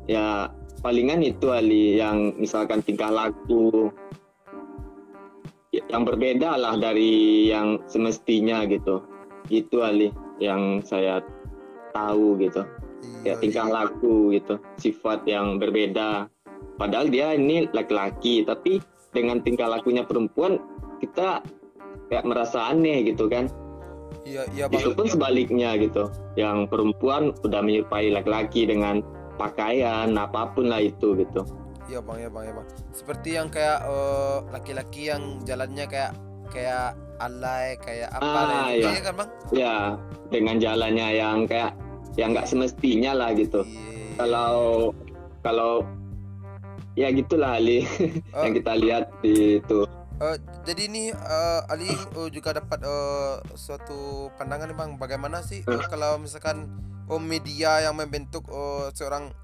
Ya 0.09 0.49
palingan 0.81 1.25
itu 1.25 1.53
Ali 1.53 2.01
yang 2.01 2.37
misalkan 2.41 2.81
tingkah 2.85 3.13
laku 3.13 3.93
yang 5.73 6.07
berbeda 6.07 6.55
lah 6.57 6.79
dari 6.79 7.49
yang 7.51 7.83
semestinya 7.91 8.65
gitu. 8.65 9.05
Gitu 9.53 9.85
Ali 9.85 10.09
yang 10.41 10.81
saya 10.81 11.21
tahu 11.95 12.37
gitu. 12.43 12.67
Iya, 13.25 13.39
ya 13.39 13.41
tingkah 13.41 13.67
iya. 13.71 13.75
laku 13.87 14.35
gitu 14.35 14.55
sifat 14.83 15.25
yang 15.25 15.63
berbeda. 15.63 16.29
Padahal 16.75 17.07
dia 17.09 17.33
ini 17.39 17.71
laki-laki 17.71 18.43
tapi 18.43 18.83
dengan 19.15 19.39
tingkah 19.41 19.71
lakunya 19.71 20.03
perempuan 20.03 20.59
kita 20.99 21.41
kayak 22.11 22.27
merasa 22.27 22.75
aneh 22.75 23.07
gitu 23.07 23.31
kan. 23.31 23.47
Iya 24.27 24.43
iya 24.53 24.65
bang. 24.67 24.83
Itu 24.83 24.91
pun 24.97 25.07
sebaliknya 25.07 25.79
gitu 25.79 26.11
yang 26.35 26.67
perempuan 26.67 27.31
udah 27.47 27.61
menyerupai 27.63 28.11
laki-laki 28.11 28.67
dengan 28.67 29.05
pakaian 29.39 30.11
apa 30.19 30.51
pun 30.51 30.67
lah 30.73 30.83
itu 30.83 31.15
gitu. 31.15 31.47
Iya 31.87 32.01
bang 32.03 32.19
ya 32.27 32.29
bang 32.33 32.45
ya 32.51 32.53
bang. 32.59 32.67
Seperti 32.91 33.29
yang 33.39 33.49
kayak 33.53 33.85
eh, 33.87 34.39
laki-laki 34.51 35.03
yang 35.13 35.23
jalannya 35.45 35.85
kayak 35.87 36.13
kayak 36.51 36.97
alay 37.23 37.79
kayak 37.81 38.11
apa 38.11 38.27
Ah, 38.27 38.69
iya. 38.75 38.89
iya 38.91 39.01
kan 39.05 39.15
bang? 39.15 39.29
Ya 39.55 39.77
dengan 40.33 40.57
jalannya 40.59 41.09
yang 41.15 41.39
kayak 41.47 41.77
yang 42.15 42.31
nggak 42.31 42.47
semestinya 42.47 43.13
lah 43.13 43.31
gitu 43.33 43.63
Iya. 43.63 44.15
kalau 44.17 44.53
kalau 45.41 45.73
ya 46.95 47.11
gitulah 47.11 47.59
Ali 47.59 47.83
Eh, 47.83 48.23
yang 48.47 48.55
kita 48.55 48.73
lihat 48.75 49.05
di 49.19 49.59
itu 49.59 49.83
eh, 50.17 50.37
jadi 50.63 50.83
ini 50.87 51.05
eh, 51.11 51.61
Ali 51.67 51.91
eh, 51.91 52.29
juga 52.31 52.55
dapat 52.55 52.81
eh, 52.81 53.35
suatu 53.55 53.99
pandangan 54.35 54.71
nih 54.71 54.77
bang 54.77 54.91
bagaimana 54.95 55.43
sih 55.43 55.61
eh, 55.61 55.83
kalau 55.87 56.17
misalkan 56.17 56.71
oh 57.05 57.19
media 57.19 57.83
yang 57.83 57.95
membentuk 57.95 58.47
oh, 58.49 58.89
seorang 58.91 59.35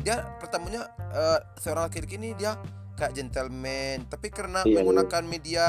dia 0.00 0.24
pertamanya 0.40 0.88
eh, 1.12 1.38
seorang 1.56 1.86
laki-laki 1.86 2.16
ini 2.16 2.32
dia 2.32 2.56
kayak 2.96 3.12
gentleman 3.14 4.08
tapi 4.08 4.28
karena 4.28 4.60
Iya, 4.60 4.68
iya. 4.70 4.76
menggunakan 4.80 5.22
media 5.22 5.64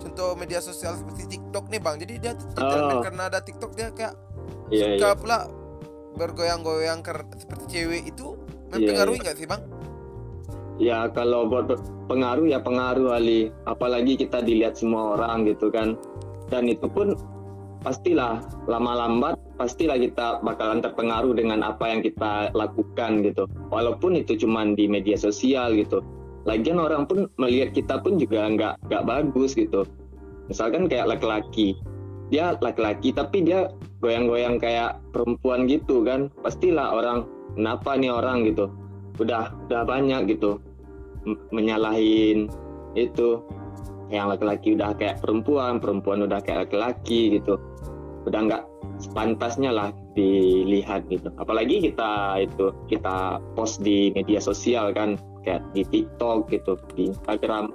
contoh 0.00 0.32
media 0.34 0.60
sosial 0.60 0.96
seperti 0.96 1.28
TikTok 1.30 1.68
nih 1.68 1.80
bang 1.80 1.96
jadi 2.00 2.14
dia 2.18 2.32
gentleman 2.56 2.96
Oh. 2.98 3.02
karena 3.04 3.22
ada 3.28 3.40
TikTok 3.40 3.72
dia 3.72 3.88
kayak 3.90 4.16
Iya, 4.68 4.96
suka 4.96 5.08
iya. 5.08 5.12
pula 5.14 5.38
bergoyang-goyang 6.14 7.02
seperti 7.36 7.64
cewek 7.68 8.02
itu 8.14 8.38
Iya, 8.74 8.90
mempengaruhi 8.90 9.18
iya. 9.18 9.24
nggak 9.26 9.36
sih 9.38 9.46
bang? 9.46 9.62
Ya 10.74 10.98
kalau 11.14 11.46
buat 11.46 11.70
pengaruh 12.10 12.50
ya 12.50 12.58
pengaruh 12.58 13.14
Ali. 13.14 13.54
Apalagi 13.70 14.18
kita 14.18 14.42
dilihat 14.42 14.74
semua 14.74 15.14
orang 15.14 15.46
gitu 15.46 15.70
kan. 15.70 15.94
Dan 16.50 16.66
itu 16.66 16.90
pun 16.90 17.14
pastilah 17.86 18.42
lama 18.66 18.92
lambat 19.06 19.36
pastilah 19.54 20.00
kita 20.00 20.42
bakalan 20.42 20.82
terpengaruh 20.82 21.36
dengan 21.36 21.62
apa 21.62 21.94
yang 21.94 22.02
kita 22.02 22.50
lakukan 22.58 23.22
gitu. 23.22 23.46
Walaupun 23.70 24.18
itu 24.18 24.34
cuman 24.34 24.74
di 24.74 24.90
media 24.90 25.14
sosial 25.14 25.78
gitu. 25.78 26.02
Lagian 26.44 26.82
orang 26.82 27.06
pun 27.06 27.30
melihat 27.38 27.72
kita 27.72 28.02
pun 28.02 28.18
juga 28.18 28.50
nggak 28.50 28.90
nggak 28.90 29.04
bagus 29.06 29.54
gitu. 29.54 29.86
Misalkan 30.50 30.90
kayak 30.92 31.16
laki-laki, 31.16 31.78
dia 32.34 32.58
laki-laki 32.58 33.14
tapi 33.14 33.46
dia 33.46 33.70
goyang-goyang 34.02 34.58
kayak 34.58 34.98
perempuan 35.14 35.70
gitu 35.70 36.02
kan. 36.02 36.26
Pastilah 36.42 36.98
orang 36.98 37.30
kenapa 37.54 37.94
nih 37.94 38.10
orang? 38.10 38.42
gitu. 38.42 38.74
Udah 39.22 39.54
udah 39.70 39.86
banyak 39.86 40.34
gitu. 40.34 40.58
Menyalahin 41.54 42.50
itu. 42.98 43.38
Yang 44.10 44.36
laki-laki 44.36 44.68
udah 44.74 44.90
kayak 44.98 45.22
perempuan 45.22 45.78
perempuan 45.78 46.26
udah 46.26 46.42
kayak 46.42 46.68
laki-laki 46.68 47.38
gitu. 47.38 47.56
Udah 48.26 48.40
nggak 48.50 48.62
sepantasnya 48.98 49.70
lah 49.70 49.88
dilihat 50.18 51.06
gitu. 51.06 51.30
Apalagi 51.38 51.86
kita 51.86 52.42
itu 52.42 52.74
kita 52.90 53.38
post 53.54 53.78
di 53.80 54.10
media 54.10 54.42
sosial 54.42 54.90
kan 54.90 55.16
kayak 55.46 55.62
di 55.70 55.86
TikTok 55.86 56.50
gitu 56.50 56.74
di 56.98 57.14
Instagram. 57.14 57.70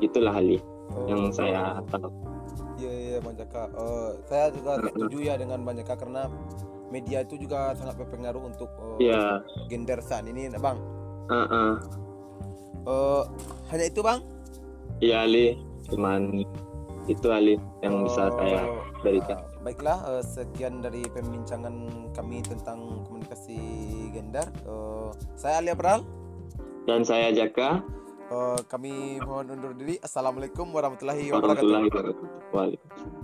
Itulah 0.00 0.38
Ali 0.38 0.62
yang 1.10 1.34
saya 1.34 1.82
tahu 1.90 2.23
Bang 3.34 3.42
Jaka. 3.42 3.66
Eh, 3.66 4.10
saya 4.30 4.46
juga 4.54 4.78
setuju 4.78 5.18
ya 5.26 5.34
dengan 5.34 5.66
Bang 5.66 5.74
Jaka 5.74 5.98
karena 5.98 6.30
media 6.94 7.26
itu 7.26 7.34
juga 7.34 7.74
sangat 7.74 7.98
berpengaruh 7.98 8.46
untuk 8.46 8.70
eh, 9.02 9.10
ya 9.10 9.42
gender 9.66 9.98
saat 9.98 10.30
ini, 10.30 10.46
nah, 10.46 10.62
Bang. 10.62 10.78
uh-uh. 11.26 11.72
Eh, 12.86 13.22
hanya 13.74 13.84
itu, 13.90 14.00
Bang. 14.06 14.22
ya 15.02 15.26
Ali 15.26 15.58
cuman 15.90 16.46
itu 17.10 17.26
Ali 17.28 17.58
yang 17.82 18.06
bisa 18.06 18.30
Eh, 18.30 18.34
saya 18.38 18.60
berikan 19.02 19.36
eh, 19.42 19.60
baiklah, 19.66 19.98
eh, 20.14 20.22
sekian 20.22 20.78
dari 20.78 21.02
pembincangan 21.10 21.74
kami 22.14 22.38
tentang 22.40 23.02
komunikasi 23.10 23.58
gender. 24.14 24.46
Eh, 24.62 25.10
saya 25.34 25.58
Ali 25.58 25.74
Abral. 25.74 26.06
dan 26.86 27.00
saya 27.02 27.32
Jaka 27.34 27.82
Eh, 28.24 28.60
kami 28.72 29.20
mohon 29.20 29.52
undur 29.52 29.76
diri. 29.76 30.00
Assalamualaikum 30.00 30.72
warahmatullahi 30.72 31.28
wabarakatuh. 31.28 31.60
warahmatullahi 31.60 31.86
wabarakatuh 31.92 32.26
Waalaikumsalam. 32.56 33.23